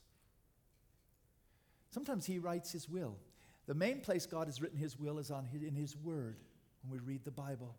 Sometimes 1.90 2.26
He 2.26 2.38
writes 2.38 2.72
His 2.72 2.88
will. 2.88 3.16
The 3.66 3.74
main 3.74 4.00
place 4.00 4.26
God 4.26 4.46
has 4.46 4.60
written 4.60 4.78
His 4.78 4.98
will 4.98 5.18
is 5.18 5.30
on 5.30 5.44
his, 5.44 5.62
in 5.62 5.74
His 5.74 5.96
Word 5.96 6.38
when 6.82 6.98
we 6.98 7.04
read 7.04 7.24
the 7.24 7.30
Bible. 7.30 7.76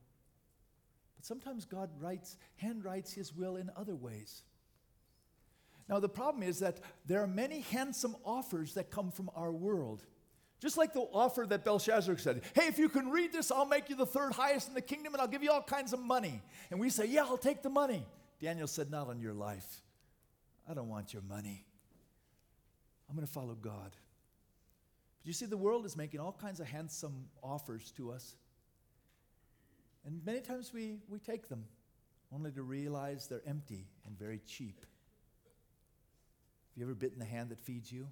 But 1.15 1.26
sometimes 1.26 1.65
God 1.65 1.89
writes, 2.00 2.38
hand 2.58 2.86
writes 2.86 3.12
His 3.12 3.34
will 3.34 3.56
in 3.56 3.69
other 3.76 3.95
ways. 3.95 4.43
Now, 5.89 6.00
the 6.00 6.10
problem 6.10 6.43
is 6.43 6.60
that 6.60 6.80
there 7.08 7.24
are 7.24 7.28
many 7.28 7.62
handsome 7.62 8.15
offers 8.24 8.76
that 8.76 8.91
come 8.91 9.10
from 9.10 9.32
our 9.36 9.52
world. 9.52 10.06
Just 10.60 10.78
like 10.78 10.93
the 10.93 11.00
offer 11.00 11.45
that 11.48 11.65
Belshazzar 11.65 12.17
said, 12.17 12.41
hey, 12.54 12.67
if 12.67 12.78
you 12.78 12.89
can 12.89 13.10
read 13.10 13.32
this, 13.32 13.50
I'll 13.50 13.66
make 13.66 13.89
you 13.89 13.95
the 13.95 14.05
third 14.05 14.34
highest 14.34 14.68
in 14.68 14.76
the 14.76 14.82
kingdom 14.82 15.14
and 15.14 15.22
I'll 15.22 15.28
give 15.28 15.41
you 15.41 15.51
all 15.51 15.64
kinds 15.64 15.93
of 15.93 15.99
money. 15.99 16.41
And 16.70 16.80
we 16.80 16.89
say, 16.89 17.05
yeah, 17.05 17.24
I'll 17.24 17.38
take 17.38 17.64
the 17.64 17.70
money. 17.70 18.05
Daniel 18.39 18.68
said, 18.68 18.91
not 18.91 19.07
on 19.07 19.20
your 19.20 19.34
life. 19.34 19.82
I 20.70 20.74
don't 20.74 20.89
want 20.89 21.14
your 21.14 21.24
money. 21.24 21.66
I'm 23.10 23.16
going 23.16 23.26
to 23.26 23.34
follow 23.34 23.55
God. 23.55 23.95
But 25.20 25.28
you 25.28 25.34
see, 25.34 25.47
the 25.47 25.57
world 25.57 25.86
is 25.86 25.97
making 25.97 26.20
all 26.20 26.32
kinds 26.32 26.60
of 26.60 26.68
handsome 26.68 27.26
offers 27.43 27.91
to 27.97 28.12
us. 28.12 28.36
And 30.05 30.24
many 30.26 30.41
times 30.41 30.72
we, 30.74 30.99
we 31.10 31.20
take 31.20 31.49
them 31.49 31.66
only 32.34 32.51
to 32.51 32.62
realize 32.62 33.28
they're 33.28 33.41
empty 33.47 33.88
and 34.05 34.18
very 34.18 34.39
cheap. 34.45 34.80
Have 34.80 36.78
you 36.78 36.86
ever 36.86 36.93
bitten 36.93 37.20
the 37.20 37.26
hand 37.26 37.49
that 37.49 37.60
feeds 37.60 37.91
you? 37.91 38.07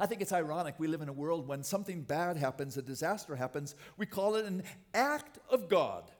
I 0.00 0.06
think 0.06 0.22
it's 0.22 0.32
ironic. 0.32 0.76
We 0.78 0.86
live 0.86 1.00
in 1.02 1.08
a 1.08 1.12
world 1.12 1.48
when 1.48 1.64
something 1.64 2.02
bad 2.02 2.36
happens, 2.36 2.76
a 2.76 2.82
disaster 2.82 3.34
happens, 3.34 3.74
we 3.96 4.06
call 4.06 4.36
it 4.36 4.44
an 4.44 4.62
act 4.94 5.38
of 5.50 5.68
God. 5.68 6.10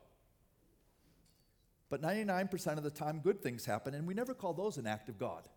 But 1.89 2.03
99% 2.03 2.77
of 2.77 2.83
the 2.83 2.91
time, 2.91 3.21
good 3.21 3.41
things 3.41 3.65
happen, 3.65 3.95
and 3.95 4.07
we 4.07 4.15
never 4.15 4.35
call 4.35 4.53
those 4.53 4.77
an 4.77 4.87
act 4.87 5.09
of 5.09 5.19
God. 5.19 5.49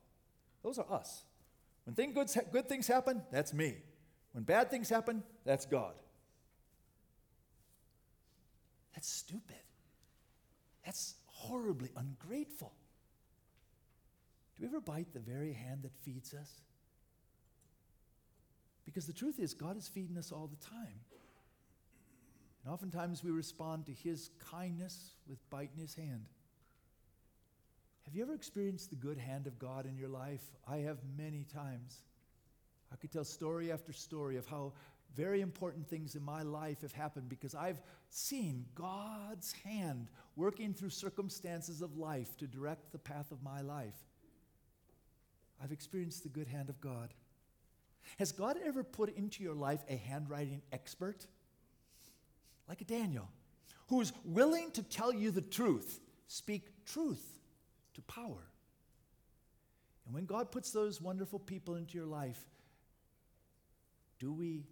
Those 0.64 0.78
are 0.78 0.86
us. 0.90 1.24
When 1.86 1.96
thing, 1.96 2.14
good, 2.14 2.30
good 2.52 2.70
things 2.70 2.88
happen, 2.88 3.22
that's 3.32 3.54
me. 3.54 3.78
When 4.34 4.44
bad 4.44 4.70
things 4.70 4.90
happen, 4.90 5.24
that's 5.46 5.66
God. 5.66 5.94
That's 8.94 9.10
stupid. 9.10 9.56
That's 10.86 11.16
horribly 11.26 11.90
ungrateful. 11.96 12.74
Do 14.56 14.64
we 14.64 14.68
ever 14.68 14.82
bite 14.82 15.14
the 15.14 15.20
very 15.20 15.54
hand 15.54 15.84
that 15.84 15.96
feeds 16.04 16.34
us? 16.34 16.50
Because 18.86 19.06
the 19.06 19.14
truth 19.14 19.40
is, 19.40 19.54
God 19.54 19.78
is 19.78 19.88
feeding 19.88 20.18
us 20.18 20.32
all 20.32 20.48
the 20.48 20.66
time. 20.66 21.00
And 22.64 22.74
oftentimes 22.74 23.24
we 23.24 23.32
respond 23.32 23.86
to 23.88 23.92
His 23.92 24.30
kindness 24.52 25.12
with 25.28 25.38
biting 25.50 25.80
His 25.80 25.96
hand. 25.96 26.26
Have 28.06 28.16
you 28.16 28.24
ever 28.24 28.34
experienced 28.34 28.90
the 28.90 28.96
good 28.96 29.18
hand 29.18 29.48
of 29.48 29.60
God 29.60 29.86
in 29.86 29.98
your 29.98 30.10
life? 30.10 30.42
I 30.68 30.78
have 30.78 30.98
many 31.18 31.46
times. 31.54 31.98
I 32.92 32.96
could 32.96 33.12
tell 33.12 33.24
story 33.24 33.72
after 33.72 33.94
story 33.94 34.38
of 34.38 34.46
how 34.48 34.74
very 35.16 35.42
important 35.42 35.88
things 35.88 36.16
in 36.16 36.24
my 36.24 36.42
life 36.42 36.82
have 36.82 36.94
happened 36.94 37.30
because 37.30 37.54
I've 37.54 37.82
seen 38.10 38.66
God's 38.76 39.54
hand 39.64 40.10
working 40.36 40.74
through 40.74 40.90
circumstances 40.90 41.82
of 41.82 41.98
life 41.98 42.38
to 42.38 42.48
direct 42.48 42.92
the 42.92 42.98
path 42.98 43.32
of 43.32 43.44
my 43.44 43.62
life. 43.62 43.96
I've 45.64 45.72
experienced 45.72 46.24
the 46.24 46.30
good 46.30 46.48
hand 46.48 46.70
of 46.70 46.82
God. 46.82 47.14
Has 48.18 48.32
God 48.32 48.58
ever 48.66 48.84
put 48.84 49.16
into 49.16 49.44
your 49.44 49.54
life 49.54 49.84
a 49.90 49.96
handwriting 49.96 50.62
expert? 50.72 51.28
Like 52.68 52.82
a 52.82 52.86
Daniel, 52.86 53.30
who 53.90 54.02
is 54.02 54.14
willing 54.24 54.72
to 54.72 54.84
tell 54.84 55.14
you 55.14 55.30
the 55.30 55.42
truth, 55.42 56.00
speak 56.28 56.64
truth 56.86 57.41
to 57.94 58.02
power. 58.04 58.48
And 60.06 60.14
when 60.14 60.26
God 60.26 60.52
puts 60.52 60.72
those 60.72 61.02
wonderful 61.02 61.40
people 61.40 61.76
into 61.76 61.98
your 61.98 62.08
life, 62.08 62.40
do 64.20 64.32
we 64.32 64.66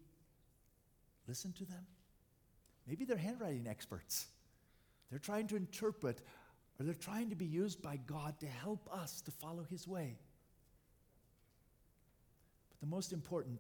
listen 1.28 1.54
to 1.54 1.66
them? 1.66 1.86
Maybe 2.88 3.06
they're 3.06 3.18
handwriting 3.18 3.68
experts. 3.68 4.28
They're 5.10 5.20
trying 5.20 5.48
to 5.48 5.56
interpret, 5.56 6.22
or 6.80 6.86
they're 6.86 6.94
trying 6.94 7.30
to 7.30 7.36
be 7.36 7.46
used 7.46 7.82
by 7.82 7.98
God 8.08 8.40
to 8.40 8.48
help 8.48 8.90
us 8.92 9.22
to 9.22 9.32
follow 9.32 9.66
His 9.70 9.88
way. 9.88 10.18
But 12.70 12.80
the 12.80 12.88
most 12.88 13.14
important 13.14 13.60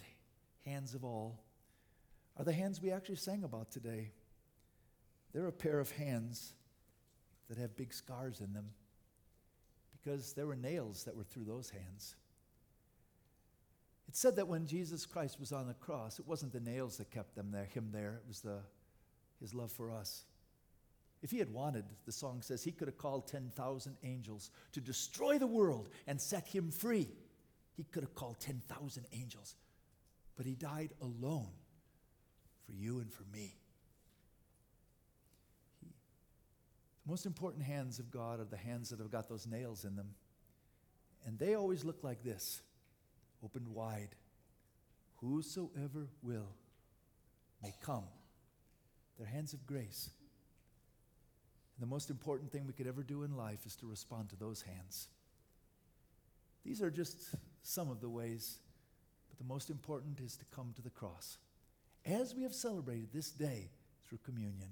hands 0.65 0.93
of 0.93 1.03
all 1.03 1.39
are 2.37 2.45
the 2.45 2.53
hands 2.53 2.81
we 2.81 2.91
actually 2.91 3.15
sang 3.15 3.43
about 3.43 3.71
today. 3.71 4.11
They're 5.33 5.47
a 5.47 5.51
pair 5.51 5.79
of 5.79 5.91
hands 5.91 6.53
that 7.49 7.57
have 7.57 7.75
big 7.75 7.93
scars 7.93 8.41
in 8.41 8.53
them 8.53 8.69
because 10.03 10.33
there 10.33 10.47
were 10.47 10.55
nails 10.55 11.03
that 11.03 11.15
were 11.15 11.23
through 11.23 11.45
those 11.45 11.69
hands. 11.69 12.15
It 14.07 14.15
said 14.15 14.35
that 14.37 14.47
when 14.47 14.65
Jesus 14.65 15.05
Christ 15.05 15.39
was 15.39 15.51
on 15.51 15.67
the 15.67 15.73
cross, 15.75 16.19
it 16.19 16.27
wasn't 16.27 16.51
the 16.51 16.59
nails 16.59 16.97
that 16.97 17.11
kept 17.11 17.35
them 17.35 17.51
there, 17.51 17.65
him 17.65 17.89
there, 17.91 18.15
it 18.15 18.27
was 18.27 18.41
the, 18.41 18.57
his 19.39 19.53
love 19.53 19.71
for 19.71 19.91
us. 19.91 20.23
If 21.21 21.31
he 21.31 21.37
had 21.37 21.53
wanted, 21.53 21.85
the 22.05 22.11
song 22.11 22.41
says, 22.41 22.63
he 22.63 22.71
could 22.71 22.87
have 22.87 22.97
called 22.97 23.27
10,000 23.27 23.97
angels 24.03 24.51
to 24.71 24.81
destroy 24.81 25.37
the 25.37 25.47
world 25.47 25.89
and 26.07 26.19
set 26.19 26.47
him 26.47 26.71
free. 26.71 27.07
He 27.75 27.83
could 27.83 28.03
have 28.03 28.15
called 28.15 28.39
10,000 28.39 29.05
angels, 29.13 29.55
but 30.35 30.45
he 30.45 30.55
died 30.55 30.91
alone 31.01 31.51
for 32.65 32.71
you 32.71 32.99
and 32.99 33.11
for 33.11 33.23
me. 33.31 33.53
He, 35.81 35.89
the 36.98 36.98
most 37.09 37.25
important 37.25 37.63
hands 37.63 37.97
of 37.97 38.11
God 38.11 38.39
are 38.39 38.45
the 38.45 38.57
hands 38.57 38.89
that 38.89 38.99
have 38.99 39.11
got 39.11 39.27
those 39.27 39.47
nails 39.47 39.83
in 39.83 39.95
them. 39.95 40.09
And 41.25 41.39
they 41.39 41.55
always 41.55 41.83
look 41.83 42.03
like 42.03 42.23
this 42.23 42.61
opened 43.43 43.67
wide. 43.67 44.09
Whosoever 45.17 46.07
will 46.21 46.53
may 47.63 47.73
come. 47.81 48.03
They're 49.17 49.27
hands 49.27 49.53
of 49.53 49.65
grace. 49.65 50.11
And 51.75 51.81
the 51.87 51.89
most 51.89 52.09
important 52.09 52.51
thing 52.51 52.67
we 52.67 52.73
could 52.73 52.87
ever 52.87 53.03
do 53.03 53.23
in 53.23 53.35
life 53.35 53.65
is 53.65 53.75
to 53.77 53.87
respond 53.87 54.29
to 54.29 54.35
those 54.35 54.61
hands. 54.61 55.07
These 56.63 56.81
are 56.81 56.91
just 56.91 57.17
some 57.63 57.89
of 57.89 58.01
the 58.01 58.09
ways, 58.09 58.59
but 59.29 59.37
the 59.39 59.51
most 59.51 59.69
important 59.69 60.19
is 60.19 60.37
to 60.37 60.45
come 60.53 60.73
to 60.75 60.81
the 60.81 60.89
cross. 60.89 61.37
As 62.05 62.35
we 62.35 62.43
have 62.43 62.53
celebrated 62.53 63.09
this 63.13 63.31
day 63.31 63.69
through 64.07 64.19
communion. 64.23 64.69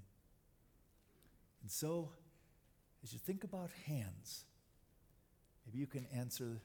And 1.61 1.71
so, 1.71 2.11
as 3.07 3.13
you 3.13 3.19
think 3.19 3.45
about 3.45 3.69
hands, 3.85 4.43
maybe 5.65 5.79
you 5.79 5.87
can 5.87 6.05
answer 6.13 6.61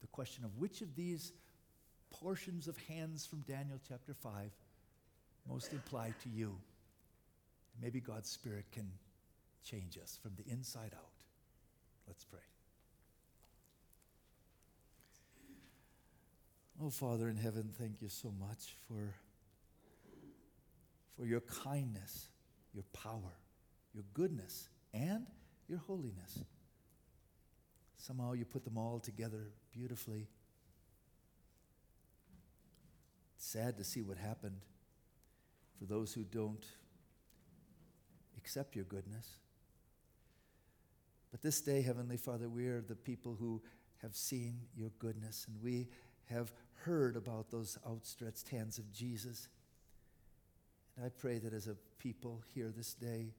the 0.00 0.08
question 0.08 0.44
of 0.44 0.56
which 0.58 0.80
of 0.80 0.96
these 0.96 1.32
portions 2.10 2.66
of 2.66 2.76
hands 2.88 3.24
from 3.24 3.42
Daniel 3.42 3.78
chapter 3.88 4.12
5 4.12 4.50
most 5.48 5.72
apply 5.72 6.12
to 6.24 6.28
you. 6.28 6.56
Maybe 7.80 8.00
God's 8.00 8.28
Spirit 8.28 8.64
can 8.72 8.90
change 9.62 9.96
us 10.02 10.18
from 10.20 10.32
the 10.36 10.50
inside 10.50 10.90
out. 10.96 11.22
Let's 12.08 12.24
pray. 12.24 12.40
Oh, 16.82 16.90
Father 16.90 17.28
in 17.28 17.36
heaven, 17.36 17.70
thank 17.78 18.02
you 18.02 18.08
so 18.08 18.32
much 18.40 18.74
for, 18.88 19.14
for 21.16 21.24
your 21.24 21.42
kindness, 21.62 22.30
your 22.74 22.84
power, 22.92 23.38
your 23.94 24.04
goodness, 24.12 24.70
and 24.92 25.26
your 25.68 25.78
holiness. 25.78 26.44
Somehow 27.96 28.32
you 28.32 28.44
put 28.44 28.64
them 28.64 28.78
all 28.78 29.00
together 29.00 29.48
beautifully. 29.72 30.28
It's 33.36 33.46
sad 33.46 33.76
to 33.78 33.84
see 33.84 34.02
what 34.02 34.16
happened 34.16 34.60
for 35.78 35.84
those 35.84 36.12
who 36.12 36.22
don't 36.24 36.64
accept 38.36 38.76
your 38.76 38.84
goodness. 38.84 39.28
But 41.30 41.42
this 41.42 41.60
day, 41.60 41.82
Heavenly 41.82 42.16
Father, 42.16 42.48
we 42.48 42.66
are 42.68 42.80
the 42.80 42.94
people 42.94 43.36
who 43.38 43.60
have 44.02 44.14
seen 44.14 44.60
your 44.76 44.90
goodness 44.98 45.46
and 45.48 45.60
we 45.62 45.88
have 46.30 46.52
heard 46.84 47.16
about 47.16 47.50
those 47.50 47.78
outstretched 47.86 48.48
hands 48.48 48.78
of 48.78 48.92
Jesus. 48.92 49.48
And 50.96 51.04
I 51.04 51.08
pray 51.08 51.38
that 51.38 51.52
as 51.52 51.66
a 51.66 51.76
people 51.98 52.42
here 52.54 52.72
this 52.74 52.94
day, 52.94 53.34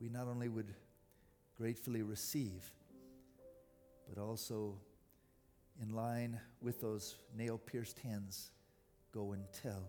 we 0.00 0.08
not 0.08 0.26
only 0.26 0.48
would 0.48 0.74
gratefully 1.56 2.02
receive, 2.02 2.72
but 4.08 4.20
also 4.20 4.74
in 5.82 5.94
line 5.94 6.40
with 6.60 6.80
those 6.80 7.16
nail 7.36 7.58
pierced 7.58 7.98
hands, 8.00 8.50
go 9.12 9.32
and 9.32 9.44
tell. 9.62 9.88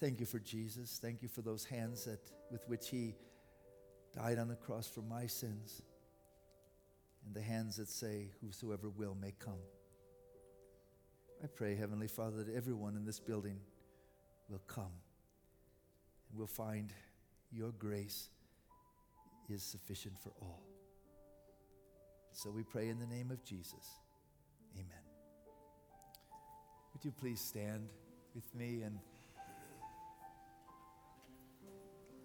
Thank 0.00 0.20
you 0.20 0.26
for 0.26 0.38
Jesus. 0.38 0.98
Thank 1.00 1.22
you 1.22 1.28
for 1.28 1.42
those 1.42 1.64
hands 1.64 2.04
that, 2.04 2.20
with 2.50 2.68
which 2.68 2.88
He 2.88 3.14
died 4.14 4.38
on 4.38 4.48
the 4.48 4.56
cross 4.56 4.88
for 4.88 5.02
my 5.02 5.26
sins, 5.26 5.82
and 7.24 7.34
the 7.34 7.40
hands 7.40 7.76
that 7.76 7.88
say, 7.88 8.30
Whosoever 8.40 8.88
will 8.88 9.16
may 9.20 9.32
come. 9.38 9.60
I 11.42 11.46
pray, 11.46 11.74
Heavenly 11.76 12.08
Father, 12.08 12.44
that 12.44 12.54
everyone 12.54 12.96
in 12.96 13.04
this 13.04 13.18
building 13.18 13.58
will 14.48 14.62
come 14.66 14.92
and 16.30 16.38
will 16.38 16.46
find 16.46 16.92
your 17.52 17.70
grace 17.72 18.28
is 19.48 19.62
sufficient 19.62 20.18
for 20.18 20.32
all. 20.40 20.62
So 22.32 22.50
we 22.50 22.62
pray 22.62 22.88
in 22.88 22.98
the 22.98 23.06
name 23.06 23.30
of 23.30 23.44
Jesus. 23.44 24.00
Amen. 24.74 24.86
Would 26.92 27.04
you 27.04 27.12
please 27.12 27.40
stand 27.40 27.88
with 28.34 28.54
me 28.54 28.82
and 28.82 28.98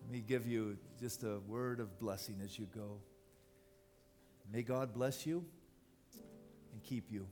let 0.02 0.12
me 0.12 0.24
give 0.26 0.48
you 0.48 0.78
just 1.00 1.24
a 1.24 1.40
word 1.48 1.80
of 1.82 2.00
blessing 2.00 2.40
as 2.44 2.58
you 2.58 2.68
go. 2.74 3.00
May 4.52 4.62
God 4.62 4.94
bless 4.94 5.26
you 5.26 5.44
and 6.72 6.82
keep 6.82 7.12
you. 7.12 7.28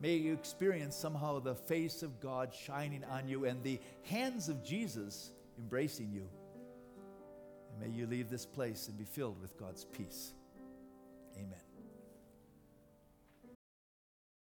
May 0.00 0.16
you 0.16 0.32
experience 0.32 0.96
somehow 0.96 1.38
the 1.38 1.54
face 1.54 2.02
of 2.02 2.20
God 2.20 2.52
shining 2.52 3.04
on 3.04 3.28
you 3.28 3.44
and 3.44 3.62
the 3.62 3.78
hands 4.02 4.48
of 4.48 4.64
Jesus 4.64 5.30
embracing 5.56 6.10
you. 6.10 6.28
May 7.82 7.88
you 7.90 8.06
leave 8.06 8.30
this 8.30 8.46
place 8.46 8.86
and 8.86 8.96
be 8.96 9.04
filled 9.04 9.40
with 9.42 9.58
God's 9.58 9.84
peace. 9.84 10.34
Amen. 11.36 11.71